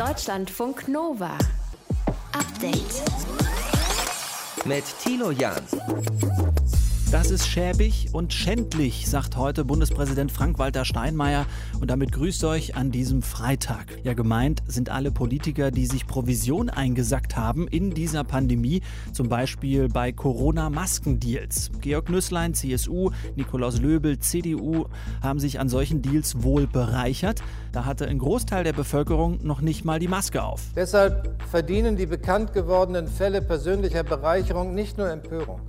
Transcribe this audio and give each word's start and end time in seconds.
Deutschlandfunk 0.00 0.88
Nova. 0.88 1.36
Update. 2.32 3.02
Mit 4.64 4.84
Tilo 4.98 5.30
Jan. 5.30 5.62
Das 7.10 7.32
ist 7.32 7.48
schäbig 7.48 8.10
und 8.12 8.32
schändlich, 8.32 9.08
sagt 9.08 9.36
heute 9.36 9.64
Bundespräsident 9.64 10.30
Frank-Walter 10.30 10.84
Steinmeier. 10.84 11.44
Und 11.80 11.90
damit 11.90 12.12
grüßt 12.12 12.44
euch 12.44 12.76
an 12.76 12.92
diesem 12.92 13.22
Freitag. 13.22 13.98
Ja, 14.04 14.14
gemeint 14.14 14.62
sind 14.68 14.90
alle 14.90 15.10
Politiker, 15.10 15.72
die 15.72 15.86
sich 15.86 16.06
Provision 16.06 16.70
eingesackt 16.70 17.36
haben 17.36 17.66
in 17.66 17.90
dieser 17.90 18.22
Pandemie. 18.22 18.82
Zum 19.12 19.28
Beispiel 19.28 19.88
bei 19.88 20.12
Corona-Maskendeals. 20.12 21.72
Georg 21.80 22.10
Nüsslein, 22.10 22.54
CSU, 22.54 23.10
Nikolaus 23.34 23.80
Löbel, 23.80 24.20
CDU 24.20 24.84
haben 25.20 25.40
sich 25.40 25.58
an 25.58 25.68
solchen 25.68 26.02
Deals 26.02 26.44
wohl 26.44 26.68
bereichert. 26.68 27.42
Da 27.72 27.86
hatte 27.86 28.06
ein 28.06 28.20
Großteil 28.20 28.62
der 28.62 28.72
Bevölkerung 28.72 29.40
noch 29.42 29.62
nicht 29.62 29.84
mal 29.84 29.98
die 29.98 30.06
Maske 30.06 30.44
auf. 30.44 30.62
Deshalb 30.76 31.42
verdienen 31.50 31.96
die 31.96 32.06
bekannt 32.06 32.52
gewordenen 32.52 33.08
Fälle 33.08 33.42
persönlicher 33.42 34.04
Bereicherung 34.04 34.76
nicht 34.76 34.96
nur 34.96 35.10
Empörung. 35.10 35.60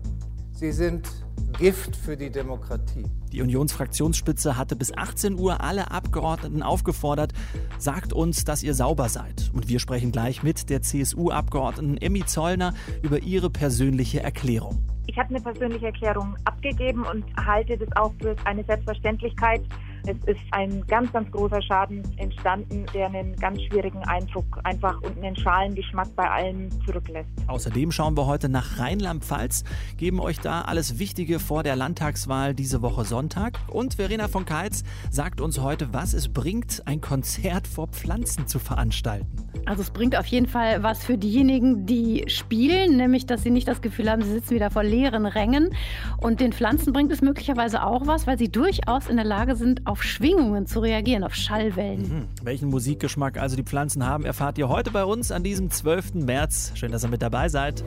Sie 0.61 0.71
sind 0.71 1.09
Gift 1.57 1.95
für 1.95 2.15
die 2.15 2.29
Demokratie. 2.29 3.07
Die 3.31 3.41
Unionsfraktionsspitze 3.41 4.57
hatte 4.57 4.75
bis 4.75 4.95
18 4.95 5.39
Uhr 5.39 5.61
alle 5.61 5.89
Abgeordneten 5.89 6.61
aufgefordert, 6.61 7.33
sagt 7.79 8.13
uns, 8.13 8.43
dass 8.43 8.61
ihr 8.61 8.75
sauber 8.75 9.09
seid. 9.09 9.49
Und 9.55 9.69
wir 9.69 9.79
sprechen 9.79 10.11
gleich 10.11 10.43
mit 10.43 10.69
der 10.69 10.83
CSU-Abgeordneten 10.83 11.97
Emmy 11.97 12.23
Zollner 12.27 12.75
über 13.01 13.23
ihre 13.23 13.49
persönliche 13.49 14.21
Erklärung. 14.21 14.77
Ich 15.07 15.17
habe 15.17 15.29
eine 15.29 15.41
persönliche 15.41 15.87
Erklärung 15.87 16.35
abgegeben 16.45 17.07
und 17.07 17.25
halte 17.43 17.75
das 17.75 17.89
auch 17.95 18.13
für 18.21 18.35
eine 18.45 18.63
Selbstverständlichkeit, 18.63 19.63
es 20.05 20.17
ist 20.25 20.41
ein 20.51 20.85
ganz, 20.87 21.11
ganz 21.11 21.29
großer 21.31 21.61
Schaden 21.61 22.03
entstanden, 22.17 22.85
der 22.93 23.07
einen 23.07 23.35
ganz 23.35 23.61
schwierigen 23.61 23.99
Eindruck 23.99 24.45
einfach 24.63 24.99
und 25.01 25.17
einen 25.17 25.35
Schalengeschmack 25.35 26.15
bei 26.15 26.29
allen 26.29 26.69
zurücklässt. 26.85 27.29
Außerdem 27.47 27.91
schauen 27.91 28.17
wir 28.17 28.25
heute 28.25 28.49
nach 28.49 28.79
Rheinland-Pfalz, 28.79 29.63
geben 29.97 30.19
euch 30.19 30.39
da 30.39 30.61
alles 30.61 30.99
Wichtige 30.99 31.39
vor 31.39 31.63
der 31.63 31.75
Landtagswahl 31.75 32.53
diese 32.55 32.81
Woche 32.81 33.05
Sonntag. 33.05 33.59
Und 33.67 33.95
Verena 33.95 34.27
von 34.27 34.45
Keitz 34.45 34.83
sagt 35.09 35.41
uns 35.41 35.59
heute, 35.59 35.93
was 35.93 36.13
es 36.13 36.29
bringt, 36.29 36.83
ein 36.85 37.01
Konzert 37.01 37.67
vor 37.67 37.87
Pflanzen 37.87 38.47
zu 38.47 38.59
veranstalten. 38.59 39.27
Also 39.65 39.83
es 39.83 39.91
bringt 39.91 40.15
auf 40.17 40.25
jeden 40.25 40.47
Fall 40.47 40.81
was 40.81 41.03
für 41.03 41.17
diejenigen, 41.17 41.85
die 41.85 42.23
spielen, 42.27 42.97
nämlich 42.97 43.25
dass 43.25 43.43
sie 43.43 43.51
nicht 43.51 43.67
das 43.67 43.81
Gefühl 43.81 44.09
haben, 44.09 44.23
sie 44.23 44.31
sitzen 44.31 44.55
wieder 44.55 44.71
vor 44.71 44.83
leeren 44.83 45.25
Rängen. 45.25 45.75
Und 46.17 46.39
den 46.39 46.51
Pflanzen 46.51 46.93
bringt 46.93 47.11
es 47.11 47.21
möglicherweise 47.21 47.83
auch 47.83 48.07
was, 48.07 48.25
weil 48.25 48.37
sie 48.37 48.49
durchaus 48.49 49.07
in 49.07 49.17
der 49.17 49.25
Lage 49.25 49.55
sind, 49.55 49.85
auf 49.91 50.03
Schwingungen 50.03 50.65
zu 50.65 50.79
reagieren, 50.79 51.25
auf 51.25 51.35
Schallwellen. 51.35 52.01
Mhm. 52.01 52.27
Welchen 52.43 52.69
Musikgeschmack 52.69 53.37
also 53.37 53.57
die 53.57 53.63
Pflanzen 53.63 54.05
haben, 54.05 54.23
erfahrt 54.23 54.57
ihr 54.57 54.69
heute 54.69 54.89
bei 54.89 55.03
uns 55.03 55.31
an 55.31 55.43
diesem 55.43 55.69
12. 55.69 56.13
März. 56.13 56.71
Schön, 56.75 56.93
dass 56.93 57.03
ihr 57.03 57.09
mit 57.09 57.21
dabei 57.21 57.49
seid. 57.49 57.83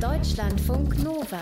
Deutschlandfunk 0.00 1.02
Nova. 1.02 1.40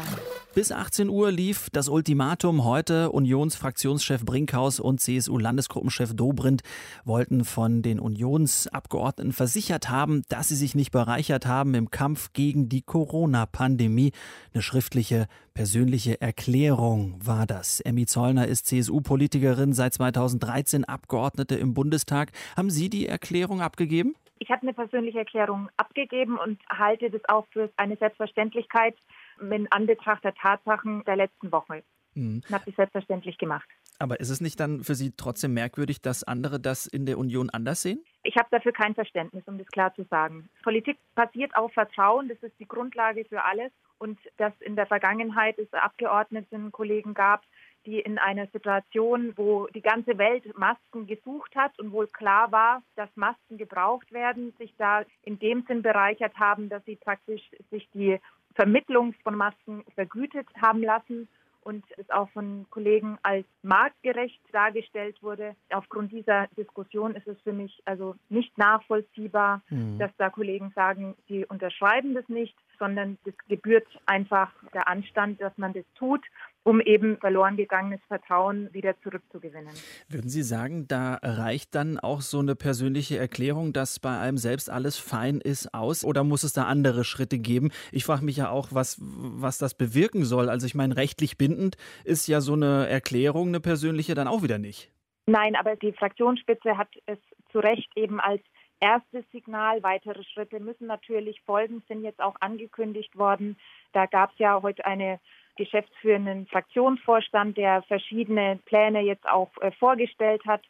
Bis 0.53 0.73
18 0.73 1.09
Uhr 1.09 1.31
lief 1.31 1.71
das 1.71 1.89
Ultimatum 1.89 2.65
heute. 2.65 3.13
Unionsfraktionschef 3.13 4.25
Brinkhaus 4.25 4.81
und 4.81 5.01
CSU-Landesgruppenchef 5.01 6.13
Dobrindt 6.17 6.63
wollten 7.05 7.45
von 7.45 7.83
den 7.83 8.01
Unionsabgeordneten 8.01 9.33
versichert 9.33 9.91
haben, 9.91 10.23
dass 10.29 10.49
sie 10.49 10.57
sich 10.57 10.75
nicht 10.75 10.91
bereichert 10.91 11.47
haben 11.47 11.75
im 11.75 11.93
Kampf 11.93 12.33
gegen 12.33 12.69
die 12.69 12.83
Corona-Pandemie. 12.83 14.11
Eine 14.53 14.63
schriftliche, 14.63 15.29
persönliche 15.55 16.21
Erklärung 16.21 17.15
war 17.25 17.47
das. 17.47 17.79
Emmy 17.79 18.07
Zollner 18.07 18.49
ist 18.49 18.67
CSU-Politikerin, 18.67 19.73
seit 19.73 19.95
2013 19.95 20.85
Abgeordnete 20.85 21.55
im 21.55 21.75
Bundestag. 21.75 22.33
Haben 22.57 22.71
Sie 22.71 22.91
die 22.91 23.07
Erklärung 23.07 23.63
abgegeben? 23.63 24.17
Ich 24.41 24.51
habe 24.51 24.63
eine 24.63 24.73
persönliche 24.73 25.19
Erklärung 25.19 25.69
abgegeben 25.77 26.39
und 26.39 26.59
halte 26.69 27.09
das 27.09 27.21
auch 27.29 27.47
für 27.53 27.71
eine 27.77 27.97
Selbstverständlichkeit, 27.97 28.97
in 29.41 29.71
Anbetracht 29.71 30.25
der 30.25 30.35
Tatsachen 30.35 31.05
der 31.05 31.17
letzten 31.17 31.51
Woche. 31.53 31.83
Mhm. 32.15 32.43
Und 32.47 32.51
habe 32.51 32.65
das 32.67 32.77
selbstverständlich 32.77 33.39
gemacht. 33.39 33.69
Aber 33.99 34.19
ist 34.19 34.31
es 34.31 34.41
nicht 34.41 34.59
dann 34.59 34.83
für 34.83 34.95
Sie 34.95 35.13
trotzdem 35.15 35.53
merkwürdig, 35.53 36.01
dass 36.01 36.25
andere 36.25 36.59
das 36.59 36.87
in 36.87 37.05
der 37.05 37.19
Union 37.19 37.51
anders 37.51 37.83
sehen? 37.83 38.03
Ich 38.23 38.37
habe 38.37 38.49
dafür 38.51 38.73
kein 38.73 38.95
Verständnis, 38.95 39.45
um 39.47 39.59
das 39.59 39.67
klar 39.67 39.95
zu 39.95 40.05
sagen. 40.05 40.49
Politik 40.63 40.99
basiert 41.15 41.55
auf 41.55 41.73
Vertrauen, 41.73 42.29
das 42.29 42.39
ist 42.39 42.59
die 42.59 42.67
Grundlage 42.67 43.25
für 43.27 43.45
alles. 43.45 43.73
Und 43.99 44.19
dass 44.39 44.55
in 44.61 44.77
der 44.77 44.87
Vergangenheit 44.87 45.59
es 45.59 45.71
Abgeordneten, 45.75 46.73
Kollegen 46.73 47.13
gab, 47.13 47.43
die 47.85 48.01
in 48.01 48.19
einer 48.19 48.47
Situation, 48.47 49.35
wo 49.37 49.67
die 49.69 49.83
ganze 49.83 50.17
Welt 50.19 50.57
Masken 50.59 51.07
gesucht 51.07 51.55
hat 51.55 51.79
und 51.79 51.93
wohl 51.93 52.07
klar 52.07 52.51
war, 52.53 52.83
dass 52.97 53.09
Masken 53.17 53.59
gebraucht 53.59 54.13
werden, 54.13 54.55
sich 54.59 54.75
da 54.77 55.05
in 55.23 55.39
dem 55.39 55.65
Sinn 55.67 55.83
bereichert 55.83 56.39
haben, 56.39 56.71
dass 56.71 56.85
sie 56.85 56.97
praktisch 56.97 57.43
sich 57.71 57.89
die 57.93 58.19
Vermittlung 58.55 59.15
von 59.23 59.37
Masken 59.37 59.85
vergütet 59.95 60.47
haben 60.61 60.83
lassen 60.83 61.29
und 61.63 61.85
es 61.99 62.09
auch 62.11 62.31
von 62.31 62.67
Kollegen 62.71 63.19
als 63.23 63.47
marktgerecht 63.63 64.41
dargestellt 64.53 65.23
wurde. 65.23 65.55
Aufgrund 65.71 66.11
dieser 66.13 66.47
Diskussion 66.57 67.15
ist 67.15 67.27
es 67.27 67.41
für 67.43 67.53
mich 67.53 67.83
also 67.85 68.15
nicht 68.29 68.57
nachvollziehbar, 68.57 69.63
mhm. 69.69 69.99
dass 69.99 70.11
da 70.17 70.31
Kollegen 70.31 70.73
sagen, 70.75 71.15
sie 71.29 71.45
unterschreiben 71.45 72.15
das 72.15 72.29
nicht, 72.29 72.57
sondern 72.79 73.19
es 73.25 73.35
gebührt 73.49 73.87
einfach 74.07 74.51
der 74.73 74.89
Anstand, 74.89 75.41
dass 75.41 75.57
man 75.59 75.73
das 75.75 75.85
tut 75.95 76.25
um 76.63 76.81
eben 76.81 77.17
verloren 77.19 77.57
gegangenes 77.57 78.01
Vertrauen 78.07 78.73
wieder 78.73 78.95
zurückzugewinnen. 79.03 79.73
Würden 80.09 80.29
Sie 80.29 80.43
sagen, 80.43 80.87
da 80.89 81.19
reicht 81.23 81.75
dann 81.75 81.99
auch 81.99 82.21
so 82.21 82.39
eine 82.41 82.55
persönliche 82.55 83.19
Erklärung, 83.19 83.73
dass 83.73 83.99
bei 83.99 84.19
einem 84.19 84.37
selbst 84.37 84.69
alles 84.69 84.99
fein 84.99 85.41
ist, 85.41 85.73
aus? 85.73 86.05
Oder 86.05 86.23
muss 86.23 86.43
es 86.43 86.53
da 86.53 86.65
andere 86.65 87.05
Schritte 87.05 87.39
geben? 87.39 87.71
Ich 87.93 88.05
frage 88.05 88.25
mich 88.25 88.37
ja 88.37 88.51
auch, 88.51 88.69
was, 88.71 88.99
was 89.01 89.59
das 89.59 89.75
bewirken 89.75 90.25
soll. 90.25 90.51
Also 90.51 90.67
ich 90.67 90.75
meine, 90.75 90.97
rechtlich 90.97 91.39
bindend 91.39 91.77
ist 92.05 92.27
ja 92.27 92.41
so 92.41 92.53
eine 92.53 92.89
Erklärung, 92.89 93.49
eine 93.49 93.61
persönliche, 93.61 94.15
dann 94.15 94.29
auch 94.29 94.43
wieder 94.43 94.59
nicht. 94.59 94.93
Nein, 95.27 95.57
aber 95.57 95.77
die 95.77 95.93
Fraktionsspitze 95.93 96.77
hat 96.77 96.89
es 97.07 97.19
zu 97.53 97.59
Recht 97.59 97.89
eben 97.97 98.21
als 98.21 98.43
erstes 98.81 99.25
Signal. 99.31 99.83
Weitere 99.83 100.25
Schritte 100.25 100.59
müssen 100.61 100.87
natürlich 100.87 101.41
folgen, 101.43 101.83
sind 101.89 102.03
jetzt 102.03 102.21
auch 102.21 102.37
angekündigt 102.41 103.17
worden. 103.17 103.57
Da 103.93 104.07
gab 104.07 104.33
es 104.33 104.39
ja 104.39 104.61
heute 104.63 104.85
eine 104.85 105.21
geschäftsführenden 105.61 106.47
Fraktionsvorstand, 106.47 107.59
der 107.59 107.83
verschiedene 107.83 108.59
Pläne 108.65 109.03
jetzt 109.03 109.29
auch 109.29 109.51
äh, 109.61 109.71
vorgestellt 109.73 110.43
hat, 110.47 110.63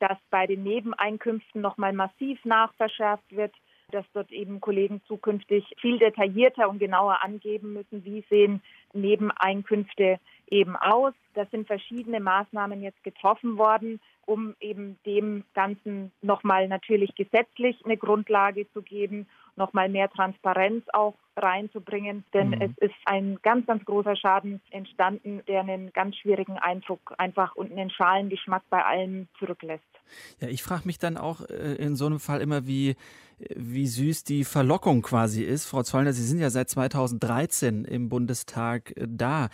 dass 0.00 0.18
bei 0.30 0.46
den 0.46 0.62
Nebeneinkünften 0.62 1.62
nochmal 1.62 1.94
massiv 1.94 2.44
nachverschärft 2.44 3.24
wird, 3.30 3.54
dass 3.90 4.04
dort 4.12 4.30
eben 4.30 4.60
Kollegen 4.60 5.00
zukünftig 5.06 5.64
viel 5.80 5.98
detaillierter 5.98 6.68
und 6.68 6.78
genauer 6.78 7.22
angeben 7.22 7.72
müssen, 7.72 8.04
wie 8.04 8.22
sehen 8.28 8.60
Nebeneinkünfte 8.92 10.18
eben 10.50 10.76
aus. 10.76 11.14
Da 11.32 11.46
sind 11.46 11.66
verschiedene 11.66 12.20
Maßnahmen 12.20 12.82
jetzt 12.82 13.02
getroffen 13.02 13.56
worden, 13.56 13.98
um 14.26 14.54
eben 14.60 14.98
dem 15.06 15.44
Ganzen 15.54 16.12
nochmal 16.20 16.68
natürlich 16.68 17.14
gesetzlich 17.14 17.82
eine 17.84 17.96
Grundlage 17.96 18.70
zu 18.72 18.82
geben 18.82 19.26
nochmal 19.56 19.88
mehr 19.88 20.10
Transparenz 20.10 20.84
auch 20.92 21.14
reinzubringen. 21.36 22.24
Denn 22.32 22.50
mhm. 22.50 22.60
es 22.60 22.78
ist 22.78 22.94
ein 23.04 23.38
ganz, 23.42 23.66
ganz 23.66 23.84
großer 23.84 24.16
Schaden 24.16 24.60
entstanden, 24.70 25.42
der 25.46 25.60
einen 25.60 25.92
ganz 25.92 26.16
schwierigen 26.16 26.58
Eindruck 26.58 27.14
einfach 27.18 27.54
und 27.56 27.72
einen 27.72 27.90
Schalengeschmack 27.90 28.62
bei 28.70 28.84
allen 28.84 29.28
zurücklässt. 29.38 29.84
Ja, 30.40 30.48
ich 30.48 30.62
frage 30.62 30.82
mich 30.86 30.98
dann 30.98 31.16
auch 31.16 31.42
äh, 31.48 31.74
in 31.76 31.96
so 31.96 32.06
einem 32.06 32.20
Fall 32.20 32.40
immer, 32.40 32.66
wie, 32.66 32.96
wie 33.54 33.86
süß 33.86 34.24
die 34.24 34.44
Verlockung 34.44 35.02
quasi 35.02 35.42
ist. 35.42 35.64
Frau 35.66 35.82
Zollner, 35.82 36.12
Sie 36.12 36.24
sind 36.24 36.38
ja 36.38 36.50
seit 36.50 36.70
2013 36.70 37.84
im 37.84 38.08
Bundestag 38.08 38.96
äh, 38.96 39.06
da. 39.08 39.48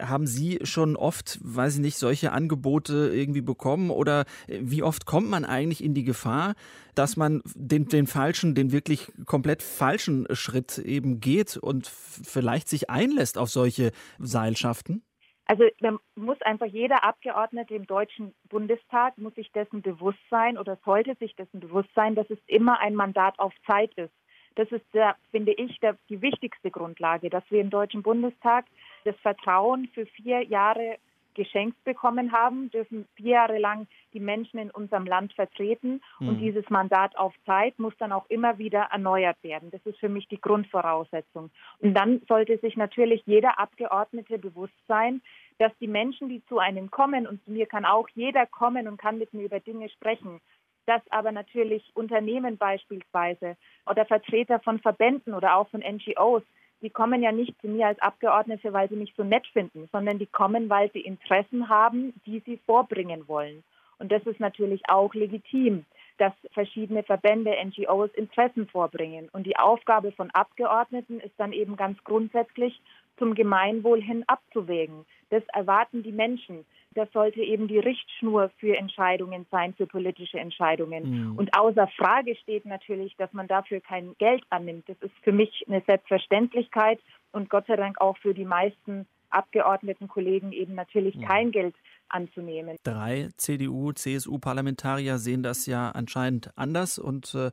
Haben 0.00 0.26
Sie 0.26 0.58
schon 0.62 0.96
oft, 0.96 1.38
weiß 1.42 1.74
ich 1.74 1.80
nicht, 1.80 1.98
solche 1.98 2.32
Angebote 2.32 3.10
irgendwie 3.14 3.42
bekommen 3.42 3.90
oder 3.90 4.24
äh, 4.46 4.60
wie 4.62 4.82
oft 4.82 5.06
kommt 5.06 5.28
man 5.28 5.44
eigentlich 5.44 5.82
in 5.82 5.94
die 5.94 6.04
Gefahr, 6.04 6.54
dass 6.94 7.16
man 7.16 7.42
den, 7.54 7.88
den 7.88 8.06
falschen, 8.06 8.54
den 8.54 8.72
wirklich 8.72 9.12
komplett 9.26 9.62
falschen 9.62 10.26
Schritt 10.32 10.78
eben 10.78 11.20
geht 11.20 11.56
und 11.56 11.86
vielleicht 11.86 12.68
sich 12.68 12.90
einlässt 12.90 13.38
auf 13.38 13.50
solche 13.50 13.92
Seilschaften? 14.18 15.02
Also 15.46 15.64
da 15.80 15.96
muss 16.16 16.40
einfach 16.42 16.66
jeder 16.66 17.04
Abgeordnete 17.04 17.74
im 17.74 17.86
Deutschen 17.86 18.34
Bundestag 18.48 19.16
muss 19.16 19.34
sich 19.36 19.52
dessen 19.52 19.80
bewusst 19.80 20.18
sein 20.28 20.58
oder 20.58 20.76
sollte 20.84 21.14
sich 21.16 21.36
dessen 21.36 21.60
bewusst 21.60 21.88
sein, 21.94 22.16
dass 22.16 22.28
es 22.30 22.38
immer 22.46 22.80
ein 22.80 22.96
Mandat 22.96 23.38
auf 23.38 23.52
Zeit 23.64 23.94
ist. 23.94 24.12
Das 24.56 24.70
ist, 24.72 24.84
der, 24.92 25.16
finde 25.30 25.52
ich, 25.52 25.78
der, 25.80 25.96
die 26.08 26.20
wichtigste 26.20 26.70
Grundlage, 26.70 27.30
dass 27.30 27.44
wir 27.50 27.60
im 27.60 27.70
Deutschen 27.70 28.02
Bundestag 28.02 28.64
das 29.04 29.14
Vertrauen 29.20 29.88
für 29.94 30.06
vier 30.06 30.42
Jahre 30.42 30.98
geschenkt 31.36 31.84
bekommen 31.84 32.32
haben, 32.32 32.70
dürfen 32.70 33.06
vier 33.14 33.32
Jahre 33.32 33.58
lang 33.58 33.86
die 34.12 34.20
Menschen 34.20 34.58
in 34.58 34.70
unserem 34.70 35.06
Land 35.06 35.32
vertreten. 35.34 36.00
Mhm. 36.18 36.28
Und 36.28 36.38
dieses 36.38 36.68
Mandat 36.70 37.16
auf 37.16 37.34
Zeit 37.44 37.78
muss 37.78 37.94
dann 37.98 38.10
auch 38.10 38.28
immer 38.28 38.58
wieder 38.58 38.88
erneuert 38.90 39.36
werden. 39.42 39.70
Das 39.70 39.84
ist 39.84 39.98
für 40.00 40.08
mich 40.08 40.26
die 40.26 40.40
Grundvoraussetzung. 40.40 41.50
Und 41.78 41.94
dann 41.94 42.22
sollte 42.26 42.58
sich 42.58 42.76
natürlich 42.76 43.22
jeder 43.26 43.60
Abgeordnete 43.60 44.38
bewusst 44.38 44.74
sein, 44.88 45.22
dass 45.58 45.72
die 45.78 45.88
Menschen, 45.88 46.28
die 46.28 46.44
zu 46.46 46.58
einem 46.58 46.90
kommen, 46.90 47.26
und 47.26 47.44
zu 47.44 47.52
mir 47.52 47.66
kann 47.66 47.84
auch 47.84 48.08
jeder 48.14 48.46
kommen 48.46 48.88
und 48.88 48.96
kann 48.96 49.18
mit 49.18 49.32
mir 49.32 49.44
über 49.44 49.60
Dinge 49.60 49.88
sprechen, 49.88 50.40
dass 50.86 51.02
aber 51.10 51.32
natürlich 51.32 51.84
Unternehmen 51.94 52.56
beispielsweise 52.56 53.56
oder 53.86 54.06
Vertreter 54.06 54.60
von 54.60 54.80
Verbänden 54.80 55.34
oder 55.34 55.56
auch 55.56 55.68
von 55.68 55.80
NGOs, 55.80 56.42
die 56.86 56.90
kommen 56.90 57.20
ja 57.20 57.32
nicht 57.32 57.60
zu 57.60 57.66
mir 57.66 57.88
als 57.88 57.98
Abgeordnete, 57.98 58.72
weil 58.72 58.88
sie 58.88 58.94
mich 58.94 59.12
so 59.16 59.24
nett 59.24 59.44
finden, 59.48 59.88
sondern 59.90 60.20
die 60.20 60.26
kommen, 60.26 60.70
weil 60.70 60.88
sie 60.92 61.00
Interessen 61.00 61.68
haben, 61.68 62.14
die 62.24 62.40
sie 62.46 62.60
vorbringen 62.64 63.26
wollen. 63.26 63.64
Und 63.98 64.12
das 64.12 64.22
ist 64.22 64.38
natürlich 64.38 64.82
auch 64.88 65.12
legitim, 65.12 65.84
dass 66.18 66.32
verschiedene 66.52 67.02
Verbände, 67.02 67.56
NGOs 67.64 68.14
Interessen 68.14 68.68
vorbringen. 68.68 69.28
Und 69.32 69.48
die 69.48 69.56
Aufgabe 69.56 70.12
von 70.12 70.30
Abgeordneten 70.30 71.18
ist 71.18 71.34
dann 71.38 71.52
eben 71.52 71.74
ganz 71.74 71.98
grundsätzlich, 72.04 72.80
zum 73.18 73.34
Gemeinwohl 73.34 74.00
hin 74.00 74.22
abzuwägen. 74.28 75.06
Das 75.30 75.42
erwarten 75.52 76.04
die 76.04 76.12
Menschen. 76.12 76.64
Das 76.96 77.12
sollte 77.12 77.40
eben 77.40 77.68
die 77.68 77.78
Richtschnur 77.78 78.50
für 78.58 78.76
Entscheidungen 78.76 79.46
sein, 79.50 79.74
für 79.74 79.86
politische 79.86 80.38
Entscheidungen. 80.38 81.30
Mhm. 81.30 81.36
Und 81.36 81.56
außer 81.56 81.88
Frage 81.96 82.34
steht 82.36 82.64
natürlich, 82.64 83.14
dass 83.16 83.30
man 83.34 83.46
dafür 83.48 83.80
kein 83.80 84.14
Geld 84.18 84.42
annimmt. 84.48 84.88
Das 84.88 84.96
ist 85.02 85.14
für 85.22 85.32
mich 85.32 85.64
eine 85.68 85.82
Selbstverständlichkeit 85.86 86.98
und 87.32 87.50
Gott 87.50 87.66
sei 87.66 87.76
Dank 87.76 88.00
auch 88.00 88.16
für 88.16 88.32
die 88.32 88.46
meisten 88.46 89.06
Abgeordnetenkollegen 89.28 90.52
eben 90.52 90.74
natürlich 90.74 91.16
mhm. 91.16 91.24
kein 91.24 91.50
Geld 91.50 91.74
anzunehmen. 92.08 92.76
Drei 92.82 93.28
CDU, 93.36 93.92
CSU-Parlamentarier 93.92 95.18
sehen 95.18 95.42
das 95.42 95.66
ja 95.66 95.90
anscheinend 95.90 96.50
anders 96.56 96.98
und 96.98 97.34
äh, 97.34 97.50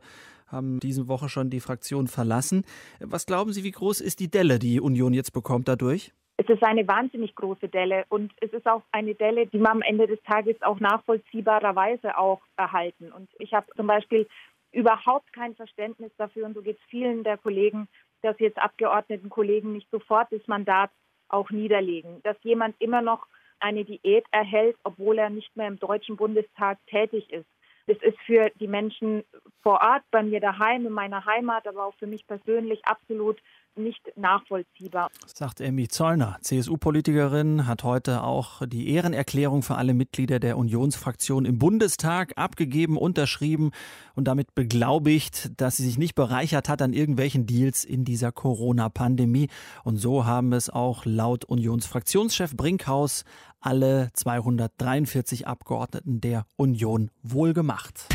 haben 0.47 0.79
diese 0.79 1.09
Woche 1.09 1.27
schon 1.27 1.49
die 1.49 1.59
Fraktion 1.59 2.07
verlassen. 2.07 2.63
Was 2.99 3.25
glauben 3.25 3.51
Sie, 3.51 3.63
wie 3.63 3.71
groß 3.71 3.99
ist 3.99 4.21
die 4.21 4.31
Delle, 4.31 4.59
die 4.59 4.79
Union 4.79 5.13
jetzt 5.13 5.33
bekommt 5.33 5.67
dadurch? 5.67 6.13
Es 6.37 6.49
ist 6.49 6.63
eine 6.63 6.87
wahnsinnig 6.87 7.35
große 7.35 7.69
Delle 7.69 8.05
und 8.09 8.33
es 8.41 8.51
ist 8.53 8.67
auch 8.67 8.81
eine 8.91 9.13
Delle, 9.13 9.45
die 9.45 9.59
man 9.59 9.73
am 9.73 9.81
Ende 9.81 10.07
des 10.07 10.21
Tages 10.23 10.59
auch 10.63 10.79
nachvollziehbarerweise 10.79 12.17
auch 12.17 12.41
erhalten. 12.57 13.11
Und 13.11 13.29
ich 13.37 13.53
habe 13.53 13.67
zum 13.75 13.85
Beispiel 13.85 14.27
überhaupt 14.71 15.31
kein 15.31 15.55
Verständnis 15.55 16.11
dafür, 16.17 16.45
und 16.47 16.55
so 16.55 16.63
geht 16.63 16.77
es 16.77 16.89
vielen 16.89 17.23
der 17.23 17.37
Kollegen, 17.37 17.87
dass 18.23 18.39
jetzt 18.39 18.57
Abgeordnetenkollegen 18.57 19.73
nicht 19.73 19.89
sofort 19.91 20.31
das 20.31 20.45
Mandat 20.47 20.89
auch 21.29 21.51
niederlegen, 21.51 22.21
dass 22.23 22.37
jemand 22.41 22.75
immer 22.79 23.01
noch 23.01 23.27
eine 23.59 23.85
Diät 23.85 24.25
erhält, 24.31 24.75
obwohl 24.83 25.19
er 25.19 25.29
nicht 25.29 25.55
mehr 25.55 25.67
im 25.67 25.79
Deutschen 25.79 26.17
Bundestag 26.17 26.79
tätig 26.87 27.31
ist. 27.31 27.47
Das 27.87 27.97
ist 28.01 28.17
für 28.25 28.49
die 28.59 28.67
Menschen 28.67 29.23
vor 29.61 29.81
Ort, 29.81 30.03
bei 30.11 30.23
mir 30.23 30.39
daheim, 30.39 30.85
in 30.85 30.93
meiner 30.93 31.25
Heimat, 31.25 31.67
aber 31.67 31.85
auch 31.85 31.95
für 31.95 32.07
mich 32.07 32.25
persönlich 32.25 32.85
absolut 32.85 33.41
nicht 33.75 34.15
nachvollziehbar. 34.15 35.09
Sagt 35.25 35.59
Emmy 35.59 35.87
Zollner, 35.87 36.37
CSU-Politikerin, 36.41 37.65
hat 37.65 37.83
heute 37.83 38.23
auch 38.23 38.61
die 38.65 38.89
Ehrenerklärung 38.89 39.63
für 39.63 39.75
alle 39.75 39.93
Mitglieder 39.93 40.39
der 40.39 40.57
Unionsfraktion 40.57 41.45
im 41.45 41.57
Bundestag 41.57 42.33
abgegeben, 42.35 42.97
unterschrieben 42.97 43.71
und 44.15 44.27
damit 44.27 44.53
beglaubigt, 44.53 45.59
dass 45.59 45.77
sie 45.77 45.83
sich 45.83 45.97
nicht 45.97 46.15
bereichert 46.15 46.69
hat 46.69 46.81
an 46.81 46.93
irgendwelchen 46.93 47.47
Deals 47.47 47.83
in 47.83 48.05
dieser 48.05 48.31
Corona-Pandemie. 48.31 49.49
Und 49.83 49.97
so 49.97 50.25
haben 50.25 50.53
es 50.53 50.69
auch 50.69 51.05
laut 51.05 51.45
Unionsfraktionschef 51.45 52.55
Brinkhaus 52.55 53.25
alle 53.63 54.09
243 54.13 55.47
Abgeordneten 55.47 56.21
der 56.21 56.45
Union 56.57 57.09
wohlgemacht. 57.23 58.05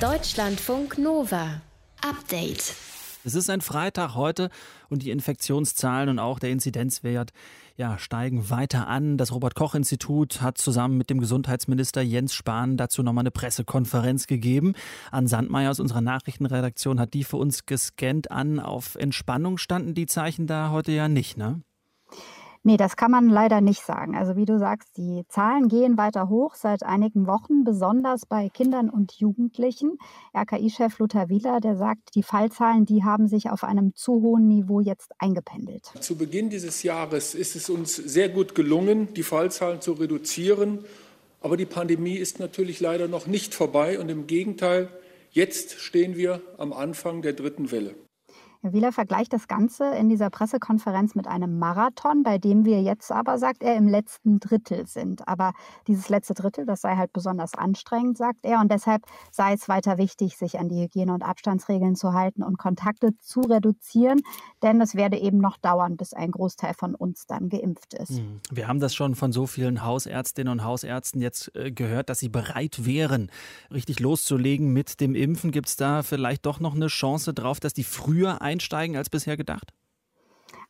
Deutschlandfunk 0.00 0.98
Nova. 0.98 1.60
Update. 2.02 2.74
Es 3.22 3.34
ist 3.34 3.50
ein 3.50 3.60
Freitag 3.60 4.14
heute 4.14 4.48
und 4.88 5.02
die 5.02 5.10
Infektionszahlen 5.10 6.08
und 6.08 6.18
auch 6.18 6.38
der 6.38 6.50
Inzidenzwert 6.50 7.32
ja, 7.76 7.98
steigen 7.98 8.48
weiter 8.48 8.88
an. 8.88 9.18
Das 9.18 9.32
Robert-Koch-Institut 9.32 10.40
hat 10.40 10.56
zusammen 10.56 10.96
mit 10.96 11.10
dem 11.10 11.20
Gesundheitsminister 11.20 12.00
Jens 12.00 12.34
Spahn 12.34 12.78
dazu 12.78 13.02
nochmal 13.02 13.22
eine 13.22 13.30
Pressekonferenz 13.30 14.26
gegeben. 14.26 14.74
An 15.10 15.26
Sandmeier 15.26 15.70
aus 15.70 15.80
unserer 15.80 16.00
Nachrichtenredaktion 16.00 16.98
hat 16.98 17.12
die 17.12 17.24
für 17.24 17.36
uns 17.36 17.66
gescannt 17.66 18.30
an. 18.30 18.58
Auf 18.58 18.96
Entspannung 18.96 19.58
standen 19.58 19.94
die 19.94 20.06
Zeichen 20.06 20.46
da 20.46 20.70
heute 20.70 20.92
ja 20.92 21.08
nicht, 21.08 21.36
ne? 21.36 21.62
Nee, 22.62 22.76
das 22.76 22.96
kann 22.96 23.10
man 23.10 23.30
leider 23.30 23.62
nicht 23.62 23.82
sagen. 23.86 24.14
Also 24.14 24.36
wie 24.36 24.44
du 24.44 24.58
sagst, 24.58 24.98
die 24.98 25.22
Zahlen 25.28 25.68
gehen 25.68 25.96
weiter 25.96 26.28
hoch 26.28 26.54
seit 26.54 26.82
einigen 26.82 27.26
Wochen, 27.26 27.64
besonders 27.64 28.26
bei 28.26 28.50
Kindern 28.50 28.90
und 28.90 29.12
Jugendlichen. 29.12 29.96
RKI-Chef 30.36 30.98
Lothar 30.98 31.30
Wieler, 31.30 31.60
der 31.60 31.76
sagt, 31.76 32.14
die 32.14 32.22
Fallzahlen, 32.22 32.84
die 32.84 33.02
haben 33.02 33.28
sich 33.28 33.48
auf 33.48 33.64
einem 33.64 33.94
zu 33.94 34.20
hohen 34.20 34.46
Niveau 34.46 34.80
jetzt 34.80 35.12
eingependelt. 35.18 35.86
Zu 36.00 36.16
Beginn 36.16 36.50
dieses 36.50 36.82
Jahres 36.82 37.34
ist 37.34 37.56
es 37.56 37.70
uns 37.70 37.96
sehr 37.96 38.28
gut 38.28 38.54
gelungen, 38.54 39.14
die 39.14 39.22
Fallzahlen 39.22 39.80
zu 39.80 39.92
reduzieren. 39.92 40.80
Aber 41.40 41.56
die 41.56 41.64
Pandemie 41.64 42.16
ist 42.16 42.40
natürlich 42.40 42.80
leider 42.80 43.08
noch 43.08 43.26
nicht 43.26 43.54
vorbei 43.54 43.98
und 43.98 44.10
im 44.10 44.26
Gegenteil, 44.26 44.90
jetzt 45.30 45.80
stehen 45.80 46.14
wir 46.14 46.42
am 46.58 46.74
Anfang 46.74 47.22
der 47.22 47.32
dritten 47.32 47.72
Welle. 47.72 47.94
Herr 48.62 48.74
Wieler 48.74 48.92
vergleicht 48.92 49.32
das 49.32 49.48
Ganze 49.48 49.94
in 49.94 50.10
dieser 50.10 50.28
Pressekonferenz 50.28 51.14
mit 51.14 51.26
einem 51.26 51.58
Marathon, 51.58 52.22
bei 52.22 52.36
dem 52.36 52.66
wir 52.66 52.82
jetzt 52.82 53.10
aber, 53.10 53.38
sagt 53.38 53.62
er, 53.62 53.74
im 53.74 53.88
letzten 53.88 54.38
Drittel 54.38 54.86
sind. 54.86 55.26
Aber 55.26 55.54
dieses 55.86 56.10
letzte 56.10 56.34
Drittel, 56.34 56.66
das 56.66 56.82
sei 56.82 56.94
halt 56.96 57.10
besonders 57.14 57.54
anstrengend, 57.54 58.18
sagt 58.18 58.40
er. 58.42 58.60
Und 58.60 58.70
deshalb 58.70 59.04
sei 59.30 59.54
es 59.54 59.66
weiter 59.70 59.96
wichtig, 59.96 60.36
sich 60.36 60.58
an 60.58 60.68
die 60.68 60.82
Hygiene- 60.82 61.14
und 61.14 61.22
Abstandsregeln 61.22 61.96
zu 61.96 62.12
halten 62.12 62.42
und 62.42 62.58
Kontakte 62.58 63.16
zu 63.18 63.40
reduzieren. 63.40 64.20
Denn 64.62 64.78
es 64.82 64.94
werde 64.94 65.16
eben 65.16 65.38
noch 65.38 65.56
dauern, 65.56 65.96
bis 65.96 66.12
ein 66.12 66.30
Großteil 66.30 66.74
von 66.74 66.94
uns 66.94 67.26
dann 67.26 67.48
geimpft 67.48 67.94
ist. 67.94 68.18
Hm. 68.18 68.40
Wir 68.50 68.68
haben 68.68 68.80
das 68.80 68.94
schon 68.94 69.14
von 69.14 69.32
so 69.32 69.46
vielen 69.46 69.84
Hausärztinnen 69.84 70.52
und 70.52 70.64
Hausärzten 70.64 71.22
jetzt 71.22 71.50
äh, 71.56 71.72
gehört, 71.72 72.10
dass 72.10 72.18
sie 72.18 72.28
bereit 72.28 72.84
wären, 72.84 73.30
richtig 73.72 74.00
loszulegen 74.00 74.70
mit 74.70 75.00
dem 75.00 75.14
Impfen. 75.14 75.50
Gibt 75.50 75.68
es 75.68 75.76
da 75.76 76.02
vielleicht 76.02 76.44
doch 76.44 76.60
noch 76.60 76.74
eine 76.74 76.88
Chance 76.88 77.32
drauf, 77.32 77.58
dass 77.58 77.72
die 77.72 77.84
früher 77.84 78.42
einsteigen 78.50 78.96
als 78.96 79.10
bisher 79.10 79.36
gedacht? 79.36 79.72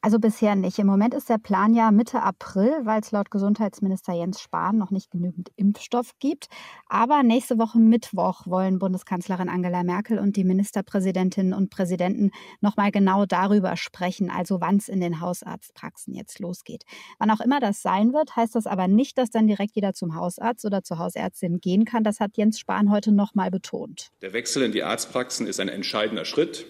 Also 0.02 0.18
bisher 0.18 0.54
nicht. 0.54 0.78
Im 0.78 0.86
Moment 0.86 1.12
ist 1.12 1.28
der 1.28 1.36
Plan 1.36 1.74
ja 1.74 1.90
Mitte 1.90 2.22
April, 2.22 2.72
weil 2.84 3.00
es 3.02 3.10
laut 3.10 3.30
Gesundheitsminister 3.30 4.14
Jens 4.14 4.40
Spahn 4.40 4.78
noch 4.78 4.90
nicht 4.90 5.10
genügend 5.10 5.50
Impfstoff 5.56 6.12
gibt. 6.18 6.46
Aber 6.86 7.22
nächste 7.22 7.58
Woche 7.58 7.78
Mittwoch 7.78 8.46
wollen 8.46 8.78
Bundeskanzlerin 8.78 9.50
Angela 9.50 9.82
Merkel 9.82 10.18
und 10.18 10.36
die 10.36 10.44
Ministerpräsidentinnen 10.44 11.52
und 11.52 11.68
Präsidenten 11.68 12.30
nochmal 12.62 12.90
genau 12.92 13.26
darüber 13.26 13.76
sprechen, 13.76 14.30
also 14.30 14.62
wann 14.62 14.78
es 14.78 14.88
in 14.88 15.00
den 15.00 15.20
Hausarztpraxen 15.20 16.14
jetzt 16.14 16.38
losgeht. 16.38 16.84
Wann 17.18 17.30
auch 17.30 17.40
immer 17.40 17.60
das 17.60 17.82
sein 17.82 18.14
wird, 18.14 18.36
heißt 18.36 18.54
das 18.54 18.66
aber 18.66 18.88
nicht, 18.88 19.18
dass 19.18 19.28
dann 19.28 19.46
direkt 19.46 19.74
jeder 19.74 19.92
zum 19.92 20.14
Hausarzt 20.14 20.64
oder 20.64 20.82
zur 20.82 20.98
Hausärztin 20.98 21.60
gehen 21.60 21.84
kann. 21.84 22.04
Das 22.04 22.20
hat 22.20 22.38
Jens 22.38 22.58
Spahn 22.58 22.90
heute 22.90 23.12
nochmal 23.12 23.50
betont. 23.50 24.08
Der 24.22 24.32
Wechsel 24.32 24.62
in 24.62 24.72
die 24.72 24.82
Arztpraxen 24.82 25.46
ist 25.46 25.60
ein 25.60 25.68
entscheidender 25.68 26.24
Schritt 26.24 26.64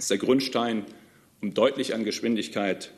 ist 0.00 0.10
der 0.10 0.18
Grundstein, 0.18 0.84
um 1.42 1.54
deutlich 1.54 1.94
an 1.94 2.04
Geschwindigkeit 2.04 2.92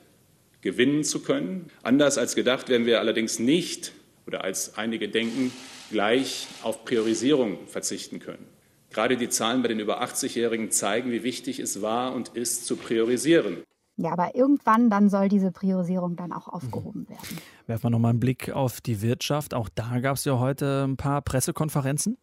gewinnen 0.61 1.02
zu 1.02 1.21
können. 1.21 1.71
Anders 1.82 2.16
als 2.16 2.35
gedacht 2.37 2.68
werden 2.68 2.87
wir 2.87 3.00
allerdings 3.00 3.38
nicht 3.38 3.92
oder 4.26 4.44
als 4.44 4.78
einige 4.78 5.09
denken, 5.09 5.52
gleich 5.90 6.47
auf 6.62 6.85
Priorisierung 6.85 7.66
verzichten 7.66 8.21
können. 8.21 8.47
Gerade 8.90 9.16
die 9.16 9.28
Zahlen 9.28 9.62
bei 9.62 9.68
den 9.68 9.80
über 9.80 10.02
80-Jährigen 10.02 10.71
zeigen, 10.71 11.11
wie 11.11 11.25
wichtig 11.25 11.59
es 11.59 11.82
war 11.82 12.14
und 12.14 12.28
ist, 12.28 12.66
zu 12.66 12.76
priorisieren. 12.76 13.64
Ja, 13.97 14.12
aber 14.12 14.35
irgendwann 14.35 14.88
dann 14.88 15.11
soll 15.11 15.28
diese 15.28 15.50
Priorisierung 15.50 16.14
dann 16.16 16.32
auch 16.32 16.49
aufgehoben 16.49 17.09
werden. 17.09 17.38
Werfen 17.66 17.85
wir 17.85 17.90
nochmal 17.90 18.11
einen 18.11 18.21
Blick 18.21 18.50
auf 18.50 18.80
die 18.80 19.02
Wirtschaft. 19.02 19.54
Auch 19.54 19.68
da 19.75 19.99
gab 20.00 20.16
es 20.16 20.25
ja 20.25 20.38
heute 20.38 20.85
ein 20.87 20.97
paar 20.97 21.21
Pressekonferenzen. 21.23 22.16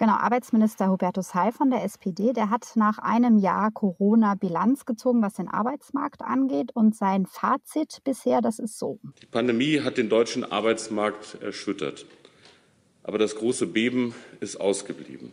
Genau, 0.00 0.12
Arbeitsminister 0.12 0.90
Hubertus 0.90 1.34
Heil 1.34 1.50
von 1.50 1.70
der 1.70 1.82
SPD, 1.82 2.32
der 2.32 2.50
hat 2.50 2.76
nach 2.76 2.98
einem 2.98 3.36
Jahr 3.36 3.72
Corona 3.72 4.36
Bilanz 4.36 4.86
gezogen, 4.86 5.22
was 5.22 5.34
den 5.34 5.48
Arbeitsmarkt 5.48 6.22
angeht. 6.22 6.70
Und 6.72 6.94
sein 6.94 7.26
Fazit 7.26 7.98
bisher, 8.04 8.40
das 8.40 8.60
ist 8.60 8.78
so. 8.78 9.00
Die 9.20 9.26
Pandemie 9.26 9.80
hat 9.80 9.98
den 9.98 10.08
deutschen 10.08 10.44
Arbeitsmarkt 10.44 11.42
erschüttert. 11.42 12.06
Aber 13.02 13.18
das 13.18 13.34
große 13.34 13.66
Beben 13.66 14.14
ist 14.38 14.60
ausgeblieben. 14.60 15.32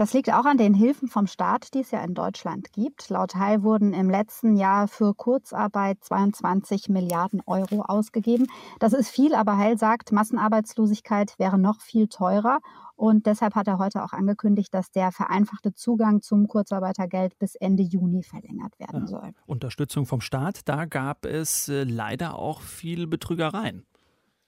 Das 0.00 0.14
liegt 0.14 0.32
auch 0.32 0.46
an 0.46 0.56
den 0.56 0.72
Hilfen 0.72 1.08
vom 1.08 1.26
Staat, 1.26 1.74
die 1.74 1.80
es 1.80 1.90
ja 1.90 2.02
in 2.02 2.14
Deutschland 2.14 2.72
gibt. 2.72 3.10
Laut 3.10 3.34
Heil 3.34 3.62
wurden 3.62 3.92
im 3.92 4.08
letzten 4.08 4.56
Jahr 4.56 4.88
für 4.88 5.12
Kurzarbeit 5.12 5.98
22 6.00 6.88
Milliarden 6.88 7.42
Euro 7.44 7.82
ausgegeben. 7.82 8.46
Das 8.78 8.94
ist 8.94 9.10
viel, 9.10 9.34
aber 9.34 9.58
Heil 9.58 9.76
sagt, 9.76 10.10
Massenarbeitslosigkeit 10.10 11.38
wäre 11.38 11.58
noch 11.58 11.82
viel 11.82 12.08
teurer. 12.08 12.60
Und 12.96 13.26
deshalb 13.26 13.54
hat 13.54 13.68
er 13.68 13.76
heute 13.78 14.02
auch 14.02 14.14
angekündigt, 14.14 14.72
dass 14.72 14.90
der 14.90 15.12
vereinfachte 15.12 15.74
Zugang 15.74 16.22
zum 16.22 16.48
Kurzarbeitergeld 16.48 17.38
bis 17.38 17.54
Ende 17.54 17.82
Juni 17.82 18.22
verlängert 18.22 18.78
werden 18.78 19.06
soll. 19.06 19.26
Ja. 19.26 19.42
Unterstützung 19.44 20.06
vom 20.06 20.22
Staat, 20.22 20.60
da 20.66 20.86
gab 20.86 21.26
es 21.26 21.68
äh, 21.68 21.84
leider 21.84 22.38
auch 22.38 22.62
viel 22.62 23.06
Betrügereien. 23.06 23.84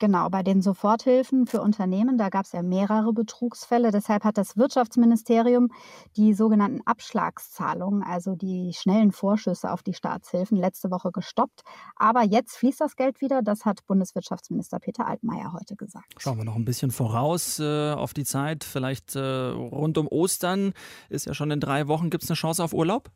Genau, 0.03 0.29
bei 0.31 0.43
den 0.43 0.63
Soforthilfen 0.63 1.47
für 1.47 1.61
Unternehmen, 1.61 2.19
da 2.19 2.29
gab 2.29 2.45
es 2.45 2.51
ja 2.51 2.61
mehrere 2.61 3.13
Betrugsfälle. 3.13 3.93
Deshalb 3.93 4.25
hat 4.25 4.37
das 4.37 4.57
Wirtschaftsministerium 4.57 5.69
die 6.17 6.35
sogenannten 6.35 6.81
Abschlagszahlungen, 6.85 8.03
also 8.03 8.35
die 8.35 8.73
schnellen 8.75 9.13
Vorschüsse 9.13 9.71
auf 9.71 9.85
die 9.85 9.95
Staatshilfen, 9.95 10.59
letzte 10.59 10.91
Woche 10.91 11.13
gestoppt. 11.13 11.61
Aber 11.95 12.25
jetzt 12.25 12.57
fließt 12.57 12.81
das 12.81 12.97
Geld 12.97 13.21
wieder. 13.21 13.43
Das 13.43 13.65
hat 13.65 13.87
Bundeswirtschaftsminister 13.87 14.81
Peter 14.81 15.07
Altmaier 15.07 15.53
heute 15.53 15.77
gesagt. 15.77 16.13
Schauen 16.19 16.37
wir 16.37 16.45
noch 16.45 16.57
ein 16.57 16.65
bisschen 16.65 16.91
voraus 16.91 17.61
äh, 17.61 17.93
auf 17.93 18.13
die 18.13 18.25
Zeit. 18.25 18.65
Vielleicht 18.65 19.15
äh, 19.15 19.21
rund 19.21 19.99
um 19.99 20.09
Ostern 20.09 20.73
ist 21.11 21.27
ja 21.27 21.35
schon 21.35 21.53
in 21.53 21.61
drei 21.61 21.87
Wochen. 21.87 22.11
Gibt 22.11 22.25
es 22.25 22.31
eine 22.31 22.35
Chance 22.35 22.65
auf 22.65 22.73
Urlaub? 22.73 23.13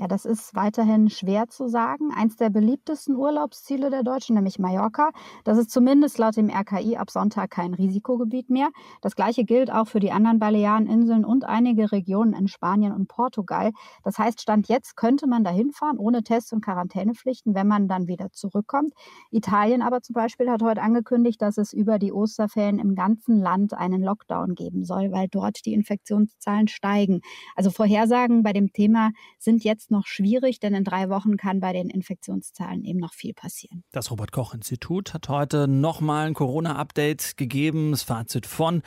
Ja, 0.00 0.06
das 0.06 0.24
ist 0.24 0.54
weiterhin 0.54 1.10
schwer 1.10 1.48
zu 1.48 1.66
sagen. 1.66 2.12
Eins 2.14 2.36
der 2.36 2.50
beliebtesten 2.50 3.16
Urlaubsziele 3.16 3.90
der 3.90 4.04
Deutschen, 4.04 4.36
nämlich 4.36 4.60
Mallorca, 4.60 5.10
das 5.42 5.58
ist 5.58 5.72
zumindest 5.72 6.18
laut 6.18 6.36
dem 6.36 6.50
RKI 6.50 6.96
ab 6.96 7.10
Sonntag 7.10 7.50
kein 7.50 7.74
Risikogebiet 7.74 8.48
mehr. 8.48 8.68
Das 9.02 9.16
gleiche 9.16 9.42
gilt 9.44 9.72
auch 9.72 9.88
für 9.88 9.98
die 9.98 10.12
anderen 10.12 10.38
Baleareninseln 10.38 11.24
und 11.24 11.44
einige 11.44 11.90
Regionen 11.90 12.32
in 12.32 12.46
Spanien 12.46 12.92
und 12.92 13.08
Portugal. 13.08 13.72
Das 14.04 14.18
heißt, 14.18 14.40
Stand 14.40 14.68
jetzt 14.68 14.94
könnte 14.96 15.26
man 15.26 15.42
da 15.42 15.50
hinfahren 15.50 15.98
ohne 15.98 16.22
Tests 16.22 16.52
und 16.52 16.64
Quarantänepflichten, 16.64 17.56
wenn 17.56 17.66
man 17.66 17.88
dann 17.88 18.06
wieder 18.06 18.30
zurückkommt. 18.30 18.92
Italien 19.32 19.82
aber 19.82 20.00
zum 20.00 20.12
Beispiel 20.14 20.48
hat 20.48 20.62
heute 20.62 20.80
angekündigt, 20.80 21.42
dass 21.42 21.58
es 21.58 21.72
über 21.72 21.98
die 21.98 22.12
Osterferien 22.12 22.78
im 22.78 22.94
ganzen 22.94 23.40
Land 23.40 23.74
einen 23.74 24.04
Lockdown 24.04 24.54
geben 24.54 24.84
soll, 24.84 25.10
weil 25.10 25.26
dort 25.28 25.66
die 25.66 25.72
Infektionszahlen 25.74 26.68
steigen. 26.68 27.20
Also 27.56 27.70
Vorhersagen 27.72 28.44
bei 28.44 28.52
dem 28.52 28.72
Thema 28.72 29.10
sind 29.40 29.64
jetzt 29.64 29.87
noch 29.90 30.06
schwierig, 30.06 30.60
denn 30.60 30.74
in 30.74 30.84
drei 30.84 31.08
Wochen 31.08 31.36
kann 31.36 31.60
bei 31.60 31.72
den 31.72 31.90
Infektionszahlen 31.90 32.84
eben 32.84 32.98
noch 32.98 33.14
viel 33.14 33.34
passieren. 33.34 33.84
Das 33.92 34.10
Robert 34.10 34.32
Koch 34.32 34.54
Institut 34.54 35.14
hat 35.14 35.28
heute 35.28 35.68
nochmal 35.68 36.26
ein 36.26 36.34
Corona-Update 36.34 37.36
gegeben. 37.36 37.90
Das 37.92 38.02
Fazit 38.02 38.46
von 38.46 38.82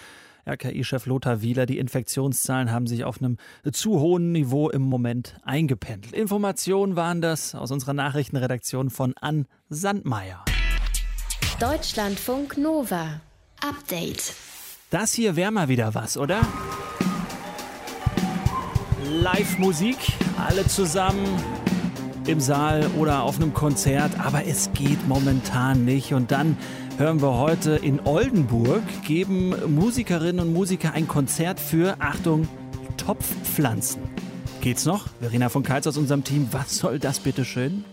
RKI-Chef 0.48 1.06
Lothar 1.06 1.42
Wieler, 1.42 1.66
die 1.66 1.78
Infektionszahlen 1.78 2.72
haben 2.72 2.88
sich 2.88 3.04
auf 3.04 3.22
einem 3.22 3.38
zu 3.72 4.00
hohen 4.00 4.32
Niveau 4.32 4.70
im 4.70 4.82
Moment 4.82 5.38
eingependelt. 5.44 6.14
Informationen 6.14 6.96
waren 6.96 7.22
das 7.22 7.56
aus 7.56 7.72
unserer 7.72 7.94
Nachrichtenredaktion 7.94 8.90
von 8.90 9.14
Ann 9.18 9.46
Sandmeier. 9.70 10.44
Deutschlandfunk 11.60 12.58
Nova. 12.58 13.22
Update. 13.64 14.34
Das 14.90 15.14
hier 15.14 15.36
wäre 15.36 15.52
mal 15.52 15.68
wieder 15.68 15.94
was, 15.94 16.18
oder? 16.18 16.42
Live-Musik, 19.12 19.98
alle 20.38 20.66
zusammen 20.68 21.26
im 22.28 22.40
Saal 22.40 22.88
oder 22.98 23.24
auf 23.24 23.36
einem 23.36 23.54
Konzert, 23.54 24.12
aber 24.24 24.46
es 24.46 24.72
geht 24.74 25.06
momentan 25.06 25.84
nicht. 25.84 26.14
Und 26.14 26.32
dann 26.32 26.58
hören 26.98 27.22
wir 27.22 27.38
heute 27.38 27.72
in 27.72 28.00
Oldenburg, 28.06 28.84
geben 29.06 29.54
Musikerinnen 29.76 30.48
und 30.48 30.54
Musiker 30.54 30.94
ein 30.94 31.10
Konzert 31.10 31.60
für, 31.60 31.98
Achtung, 32.00 32.48
Topfpflanzen. 32.96 34.02
Geht's 34.62 34.86
noch? 34.86 35.08
Verena 35.20 35.50
von 35.50 35.64
Kaltz 35.64 35.88
aus 35.88 35.98
unserem 35.98 36.24
Team, 36.24 36.48
was 36.52 36.78
soll 36.78 36.98
das 36.98 37.20
bitte 37.20 37.44
schön? 37.44 37.84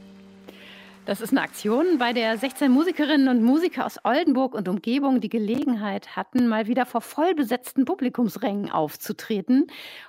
Das 1.08 1.22
ist 1.22 1.30
eine 1.30 1.40
Aktion, 1.40 1.96
bei 1.96 2.12
der 2.12 2.36
16 2.36 2.70
Musikerinnen 2.70 3.28
und 3.28 3.42
Musiker 3.42 3.86
aus 3.86 3.98
Oldenburg 4.04 4.54
und 4.54 4.68
Umgebung 4.68 5.22
die 5.22 5.30
Gelegenheit 5.30 6.16
hatten, 6.16 6.48
mal 6.48 6.66
wieder 6.66 6.84
vor 6.84 7.00
vollbesetzten 7.00 7.86
Publikumsrängen 7.86 8.70
aufzutreten. 8.70 9.68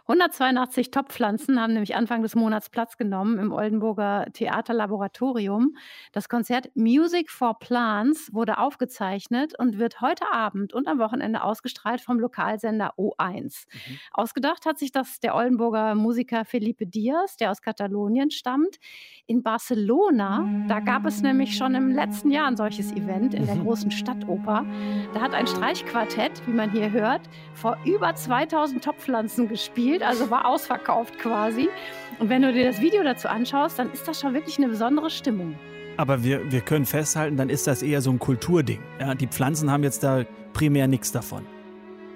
182 0.09 0.91
Topfpflanzen 0.91 1.61
haben 1.61 1.71
nämlich 1.71 1.95
Anfang 1.95 2.21
des 2.21 2.35
Monats 2.35 2.69
Platz 2.69 2.97
genommen 2.97 3.39
im 3.39 3.53
Oldenburger 3.53 4.25
Theaterlaboratorium. 4.33 5.77
Das 6.11 6.27
Konzert 6.27 6.69
Music 6.75 7.31
for 7.31 7.57
Plants 7.59 8.33
wurde 8.33 8.57
aufgezeichnet 8.57 9.57
und 9.57 9.79
wird 9.79 10.01
heute 10.01 10.25
Abend 10.33 10.73
und 10.73 10.89
am 10.89 10.99
Wochenende 10.99 11.43
ausgestrahlt 11.43 12.01
vom 12.01 12.19
Lokalsender 12.19 12.95
O1. 12.97 13.67
Mhm. 13.71 13.99
Ausgedacht 14.11 14.65
hat 14.65 14.77
sich 14.77 14.91
das 14.91 15.21
der 15.21 15.33
Oldenburger 15.33 15.95
Musiker 15.95 16.43
Felipe 16.43 16.85
Diaz, 16.85 17.37
der 17.37 17.51
aus 17.51 17.61
Katalonien 17.61 18.31
stammt. 18.31 18.79
In 19.27 19.43
Barcelona, 19.43 20.65
da 20.67 20.88
gab 20.89 21.05
es 21.05 21.21
nämlich 21.21 21.55
schon 21.55 21.75
im 21.75 21.91
letzten 21.91 22.31
Jahr 22.31 22.47
ein 22.47 22.57
solches 22.57 22.91
Event 22.93 23.35
in 23.35 23.45
der 23.45 23.53
mhm. 23.53 23.65
großen 23.65 23.91
Stadtoper. 23.91 24.65
Da 25.13 25.21
hat 25.21 25.35
ein 25.35 25.45
Streichquartett, 25.45 26.41
wie 26.47 26.51
man 26.51 26.71
hier 26.71 26.91
hört, 26.91 27.21
vor 27.53 27.77
über 27.85 28.15
2000 28.15 28.83
Topfpflanzen 28.83 29.47
gespielt, 29.47 30.01
also 30.01 30.31
war 30.31 30.47
ausverkauft 30.47 31.19
quasi. 31.19 31.69
Und 32.17 32.29
wenn 32.29 32.41
du 32.41 32.51
dir 32.51 32.65
das 32.65 32.81
Video 32.81 33.03
dazu 33.03 33.27
anschaust, 33.27 33.77
dann 33.77 33.91
ist 33.91 34.07
das 34.07 34.19
schon 34.19 34.33
wirklich 34.33 34.57
eine 34.57 34.67
besondere 34.67 35.11
Stimmung. 35.11 35.53
Aber 35.97 36.23
wir, 36.23 36.51
wir 36.51 36.61
können 36.61 36.87
festhalten, 36.87 37.37
dann 37.37 37.51
ist 37.51 37.67
das 37.67 37.83
eher 37.83 38.01
so 38.01 38.09
ein 38.09 38.17
Kulturding. 38.17 38.79
Ja, 38.99 39.13
die 39.13 39.27
Pflanzen 39.27 39.69
haben 39.69 39.83
jetzt 39.83 40.01
da 40.03 40.25
primär 40.53 40.87
nichts 40.87 41.11
davon. 41.11 41.45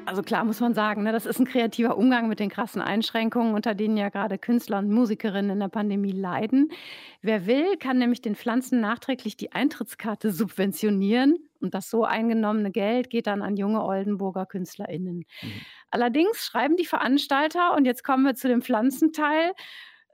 Also 0.06 0.22
klar 0.22 0.44
muss 0.44 0.60
man 0.60 0.74
sagen, 0.74 1.04
ne, 1.04 1.12
das 1.12 1.26
ist 1.26 1.40
ein 1.40 1.46
kreativer 1.46 1.98
Umgang 1.98 2.28
mit 2.28 2.40
den 2.40 2.50
krassen 2.50 2.82
Einschränkungen, 2.82 3.54
unter 3.54 3.74
denen 3.74 3.96
ja 3.96 4.10
gerade 4.10 4.38
Künstler 4.38 4.80
und 4.80 4.90
Musikerinnen 4.90 5.52
in 5.52 5.60
der 5.60 5.70
Pandemie 5.70 6.12
leiden. 6.12 6.72
Wer 7.22 7.46
will, 7.46 7.78
kann 7.78 7.98
nämlich 7.98 8.22
den 8.22 8.36
Pflanzen 8.36 8.82
nachträglich 8.82 9.38
die 9.38 9.54
Eintrittskarte 9.54 10.32
subventionieren. 10.32 11.38
Und 11.62 11.74
das 11.74 11.90
so 11.90 12.04
eingenommene 12.04 12.72
Geld 12.72 13.10
geht 13.10 13.28
dann 13.28 13.42
an 13.42 13.56
junge 13.56 13.84
Oldenburger 13.84 14.46
KünstlerInnen. 14.46 15.26
Mhm. 15.42 15.52
Allerdings 15.90 16.46
schreiben 16.46 16.76
die 16.76 16.86
Veranstalter, 16.86 17.74
und 17.76 17.86
jetzt 17.86 18.04
kommen 18.04 18.26
wir 18.26 18.36
zu 18.36 18.50
dem 18.50 18.62
Pflanzenteil, 18.62 19.54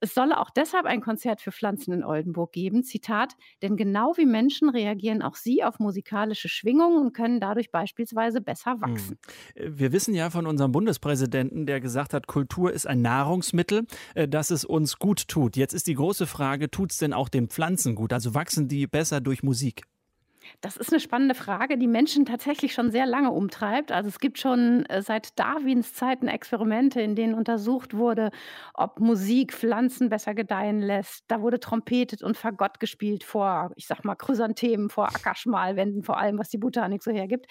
es 0.02 0.14
solle 0.14 0.40
auch 0.40 0.50
deshalb 0.50 0.86
ein 0.86 1.02
Konzert 1.02 1.42
für 1.42 1.52
Pflanzen 1.52 1.94
in 1.94 2.04
Oldenburg 2.04 2.52
geben. 2.52 2.84
Zitat, 2.84 3.36
denn 3.62 3.78
genau 3.78 4.14
wie 4.18 4.26
Menschen 4.26 4.70
reagieren 4.70 5.22
auch 5.22 5.36
sie 5.36 5.64
auf 5.64 5.80
musikalische 5.80 6.50
Schwingungen 6.50 6.98
und 6.98 7.14
können 7.14 7.40
dadurch 7.40 7.72
beispielsweise 7.72 8.42
besser 8.42 8.74
hm. 8.74 8.82
wachsen. 8.82 9.20
Wir 9.56 9.92
wissen 9.92 10.14
ja 10.14 10.30
von 10.30 10.48
unserem 10.48 10.72
Bundespräsidenten, 10.72 11.66
der 11.66 11.80
gesagt 11.80 12.14
hat, 12.14 12.28
Kultur 12.28 12.72
ist 12.72 12.88
ein 12.88 13.02
Nahrungsmittel, 13.02 13.86
äh, 14.16 14.28
das 14.28 14.52
es 14.52 14.66
uns 14.66 15.00
gut 15.00 15.28
tut. 15.28 15.58
Jetzt 15.58 15.74
ist 15.74 15.88
die 15.88 15.96
große 15.96 16.28
Frage, 16.28 16.70
tut 16.70 16.92
es 16.92 16.98
denn 16.98 17.14
auch 17.14 17.30
den 17.30 17.48
Pflanzen 17.48 17.96
gut? 17.96 18.14
Also 18.14 18.34
wachsen 18.34 18.68
die 18.68 18.88
besser 18.88 19.22
durch 19.22 19.44
Musik? 19.44 19.84
Das 20.62 20.78
ist 20.78 20.92
eine 20.92 21.00
spannende 21.00 21.36
Frage, 21.36 21.78
die 21.78 21.88
Menschen 21.88 22.26
tatsächlich 22.26 22.74
schon 22.74 22.92
sehr 22.92 23.06
lange 23.06 23.32
umtreibt. 23.32 23.92
Also 23.92 24.10
es 24.10 24.20
gibt 24.20 24.40
schon 24.40 24.86
äh, 24.88 25.02
seit 25.02 25.40
Darwins 25.40 25.94
Zeiten 25.94 26.28
Experimente, 26.28 27.02
in 27.02 27.16
denen 27.16 27.34
untersucht 27.34 27.96
wurde, 27.96 28.32
ob 28.74 29.00
Musik 29.00 29.54
Pflanzen 29.54 30.10
besser 30.10 30.34
gedeihen 30.34 30.82
lässt. 30.82 31.26
Da 31.28 31.42
wurde 31.42 31.60
trompetet 31.60 32.24
und 32.24 32.38
Fagott 32.38 32.80
gespielt 32.80 33.24
vor, 33.24 33.72
ich 33.76 33.88
sag 33.88 34.04
mal, 34.04 34.16
Chrysanthemen, 34.16 34.90
vor 34.90 35.08
Ackerschmalwänden, 35.08 36.04
vor 36.04 36.18
allem, 36.18 36.38
was 36.38 36.50
die 36.50 36.58
Botanik 36.58 37.04
so 37.04 37.12
hergibt. 37.12 37.48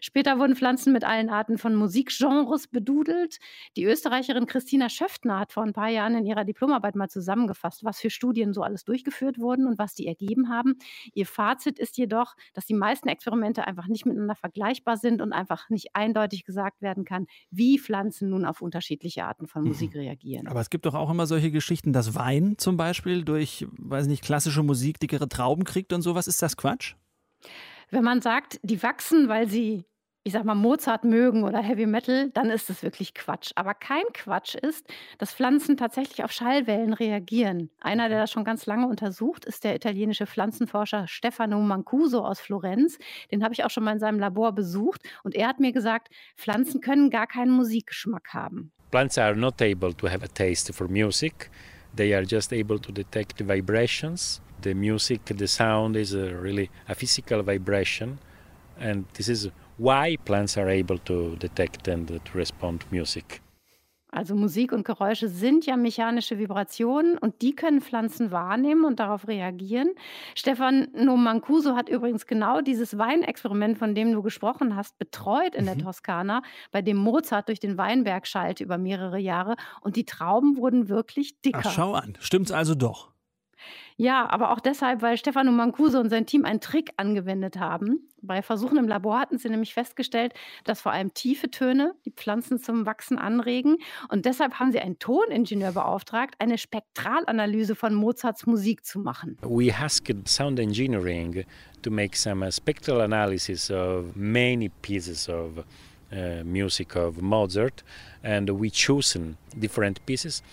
Später 0.00 0.38
wurden 0.38 0.56
Pflanzen 0.56 0.92
mit 0.92 1.04
allen 1.04 1.30
Arten 1.30 1.58
von 1.58 1.74
Musikgenres 1.74 2.68
bedudelt. 2.68 3.38
Die 3.76 3.84
Österreicherin 3.84 4.46
Christina 4.46 4.88
Schöftner 4.88 5.40
hat 5.40 5.52
vor 5.52 5.62
ein 5.62 5.72
paar 5.72 5.88
Jahren 5.88 6.14
in 6.14 6.26
ihrer 6.26 6.44
Diplomarbeit 6.44 6.94
mal 6.96 7.08
zusammengefasst, 7.08 7.84
was 7.84 8.00
für 8.00 8.10
Studien 8.10 8.52
so 8.52 8.62
alles 8.62 8.84
durchgeführt 8.84 9.38
wurden 9.38 9.66
und 9.66 9.78
was 9.78 9.94
die 9.94 10.06
ergeben 10.06 10.48
haben. 10.48 10.76
Ihr 11.14 11.26
Fazit 11.26 11.78
ist 11.78 11.96
jedoch, 11.98 12.34
dass 12.54 12.66
die 12.66 12.74
meisten 12.74 13.08
Experimente 13.08 13.66
einfach 13.66 13.86
nicht 13.86 14.06
miteinander 14.06 14.34
vergleichbar 14.34 14.96
sind 14.96 15.20
und 15.20 15.32
einfach 15.32 15.68
nicht 15.70 15.94
eindeutig 15.94 16.44
gesagt 16.44 16.82
werden 16.82 17.04
kann, 17.04 17.26
wie 17.50 17.78
Pflanzen 17.78 18.30
nun 18.30 18.44
auf 18.44 18.60
unterschiedliche 18.60 19.24
Arten 19.24 19.46
von 19.46 19.64
Musik 19.64 19.94
mhm. 19.94 20.00
reagieren. 20.00 20.46
Aber 20.46 20.60
es 20.60 20.70
gibt 20.70 20.86
doch 20.86 20.94
auch 20.94 21.10
immer 21.10 21.26
solche 21.26 21.50
Geschichten, 21.50 21.92
dass 21.92 22.14
Wein 22.14 22.54
zum 22.58 22.76
Beispiel 22.76 23.24
durch, 23.24 23.66
weiß 23.78 24.06
nicht, 24.06 24.22
klassische 24.22 24.62
Musik 24.62 25.00
dickere 25.00 25.28
Trauben 25.28 25.64
kriegt 25.64 25.92
und 25.92 26.02
sowas. 26.02 26.26
Ist 26.26 26.42
das 26.42 26.56
Quatsch? 26.56 26.94
Wenn 27.90 28.04
man 28.04 28.22
sagt, 28.22 28.58
die 28.62 28.82
wachsen, 28.82 29.28
weil 29.28 29.48
sie 29.48 29.84
ich 30.24 30.32
sag 30.32 30.44
mal, 30.44 30.54
Mozart 30.54 31.04
mögen 31.04 31.42
oder 31.42 31.60
Heavy 31.60 31.86
Metal, 31.86 32.30
dann 32.30 32.50
ist 32.50 32.70
es 32.70 32.82
wirklich 32.82 33.12
Quatsch. 33.12 33.50
Aber 33.56 33.74
kein 33.74 34.04
Quatsch 34.12 34.54
ist, 34.54 34.86
dass 35.18 35.34
Pflanzen 35.34 35.76
tatsächlich 35.76 36.22
auf 36.22 36.30
Schallwellen 36.30 36.92
reagieren. 36.92 37.70
Einer, 37.80 38.08
der 38.08 38.20
das 38.20 38.30
schon 38.30 38.44
ganz 38.44 38.66
lange 38.66 38.86
untersucht, 38.86 39.44
ist 39.44 39.64
der 39.64 39.74
italienische 39.74 40.26
Pflanzenforscher 40.26 41.08
Stefano 41.08 41.60
Mancuso 41.60 42.24
aus 42.24 42.40
Florenz. 42.40 42.98
Den 43.32 43.42
habe 43.42 43.54
ich 43.54 43.64
auch 43.64 43.70
schon 43.70 43.82
mal 43.82 43.92
in 43.92 43.98
seinem 43.98 44.20
Labor 44.20 44.52
besucht 44.52 45.02
und 45.24 45.34
er 45.34 45.48
hat 45.48 45.58
mir 45.58 45.72
gesagt, 45.72 46.08
Pflanzen 46.36 46.80
können 46.80 47.10
gar 47.10 47.26
keinen 47.26 47.50
Musikgeschmack 47.50 48.28
haben. 48.32 48.70
Plants 48.92 49.18
are 49.18 49.34
not 49.34 49.60
able 49.60 49.94
to 49.94 50.08
have 50.08 50.24
a 50.24 50.28
taste 50.28 50.72
for 50.72 50.86
music. 50.86 51.50
They 51.96 52.14
are 52.14 52.24
just 52.24 52.52
able 52.52 52.78
to 52.78 52.92
detect 52.92 53.38
the 53.38 53.44
vibrations. 53.44 54.40
The 54.62 54.74
music, 54.74 55.22
the 55.36 55.48
sound 55.48 55.96
is 55.96 56.14
a 56.14 56.40
really 56.40 56.70
a 56.88 56.94
physical 56.94 57.42
vibration 57.42 58.18
and 58.78 59.06
this 59.14 59.28
is 59.28 59.50
why 59.82 60.16
plants 60.24 60.56
are 60.56 60.70
able 60.70 60.98
to 60.98 61.34
detect 61.36 61.88
and 61.88 62.06
to 62.08 62.38
respond 62.38 62.84
music. 62.92 63.42
Also 64.14 64.34
Musik 64.34 64.72
und 64.72 64.84
Geräusche 64.84 65.28
sind 65.28 65.64
ja 65.64 65.78
mechanische 65.78 66.38
Vibrationen 66.38 67.16
und 67.16 67.40
die 67.40 67.56
können 67.56 67.80
Pflanzen 67.80 68.30
wahrnehmen 68.30 68.84
und 68.84 69.00
darauf 69.00 69.26
reagieren. 69.26 69.88
Stefan 70.34 70.88
Nomancuso 70.94 71.74
hat 71.74 71.88
übrigens 71.88 72.26
genau 72.26 72.60
dieses 72.60 72.98
Weinexperiment, 72.98 73.78
von 73.78 73.94
dem 73.94 74.12
du 74.12 74.20
gesprochen 74.20 74.76
hast, 74.76 74.98
betreut 74.98 75.54
in 75.54 75.62
mhm. 75.62 75.66
der 75.66 75.78
Toskana, 75.78 76.42
bei 76.72 76.82
dem 76.82 76.98
Mozart 76.98 77.48
durch 77.48 77.58
den 77.58 77.78
Weinberg 77.78 78.26
schallte 78.26 78.64
über 78.64 78.76
mehrere 78.76 79.18
Jahre 79.18 79.56
und 79.80 79.96
die 79.96 80.04
Trauben 80.04 80.58
wurden 80.58 80.90
wirklich 80.90 81.40
dicker. 81.40 81.62
Ach, 81.64 81.72
schau 81.72 81.94
an, 81.94 82.12
stimmt's 82.20 82.52
also 82.52 82.74
doch. 82.74 83.11
Ja, 83.96 84.28
aber 84.30 84.52
auch 84.52 84.60
deshalb, 84.60 85.02
weil 85.02 85.16
Stefano 85.16 85.52
Mancuso 85.52 85.98
und 85.98 86.10
sein 86.10 86.26
Team 86.26 86.44
einen 86.44 86.60
Trick 86.60 86.92
angewendet 86.96 87.58
haben. 87.58 88.08
Bei 88.24 88.40
Versuchen 88.40 88.78
im 88.78 88.86
Labor 88.86 89.18
hatten 89.18 89.38
sie 89.38 89.48
nämlich 89.48 89.74
festgestellt, 89.74 90.32
dass 90.62 90.80
vor 90.80 90.92
allem 90.92 91.12
tiefe 91.12 91.50
Töne 91.50 91.94
die 92.04 92.12
Pflanzen 92.12 92.58
zum 92.58 92.86
Wachsen 92.86 93.18
anregen. 93.18 93.78
Und 94.08 94.26
deshalb 94.26 94.54
haben 94.60 94.70
sie 94.70 94.78
einen 94.78 95.00
Toningenieur 95.00 95.72
beauftragt, 95.72 96.36
eine 96.38 96.56
Spektralanalyse 96.56 97.74
von 97.74 97.94
Mozarts 97.94 98.46
Musik 98.46 98.84
zu 98.84 99.00
machen. 99.00 99.38
We 99.42 99.74
asked 99.74 100.28
sound 100.28 100.60
engineering 100.60 101.44
to 101.82 101.90
make 101.90 102.16
some 102.16 102.50
spectral 102.52 103.00
analysis 103.00 103.70
of 103.70 104.14
many 104.14 104.68
pieces 104.82 105.28
of 105.28 105.58
uh, 106.12 106.44
music 106.44 106.94
of 106.94 107.20
Mozart, 107.20 107.82
and 108.22 108.48
we 108.48 108.70
chosen 108.70 109.36
different 109.56 110.04
pieces 110.06 110.44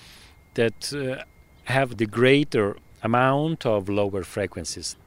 that 0.56 0.92
uh, 0.94 1.22
have 1.66 1.96
the 1.98 2.08
greater 2.08 2.76
amount 3.02 3.66
of 3.66 3.88
lower 3.88 4.24
frequencies. 4.24 4.98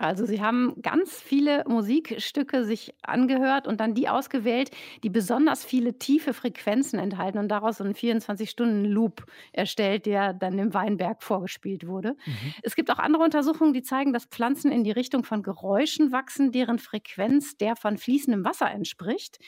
Also 0.00 0.24
sie 0.24 0.40
haben 0.40 0.80
ganz 0.80 1.20
viele 1.20 1.62
Musikstücke 1.68 2.64
sich 2.64 2.94
angehört 3.02 3.66
und 3.66 3.80
dann 3.80 3.92
die 3.92 4.08
ausgewählt, 4.08 4.70
die 5.02 5.10
besonders 5.10 5.62
viele 5.62 5.98
tiefe 5.98 6.32
Frequenzen 6.32 6.98
enthalten 6.98 7.36
und 7.36 7.48
daraus 7.48 7.82
einen 7.82 7.92
24-Stunden-Loop 7.92 9.26
erstellt, 9.52 10.06
der 10.06 10.32
dann 10.32 10.58
im 10.58 10.72
Weinberg 10.72 11.22
vorgespielt 11.22 11.86
wurde. 11.86 12.16
Mhm. 12.24 12.54
Es 12.62 12.76
gibt 12.76 12.90
auch 12.90 12.98
andere 12.98 13.24
Untersuchungen, 13.24 13.74
die 13.74 13.82
zeigen, 13.82 14.14
dass 14.14 14.24
Pflanzen 14.24 14.72
in 14.72 14.84
die 14.84 14.90
Richtung 14.90 15.22
von 15.22 15.42
Geräuschen 15.42 16.12
wachsen, 16.12 16.50
deren 16.50 16.78
Frequenz 16.78 17.58
der 17.58 17.76
von 17.76 17.98
fließendem 17.98 18.42
Wasser 18.42 18.70
entspricht. 18.70 19.38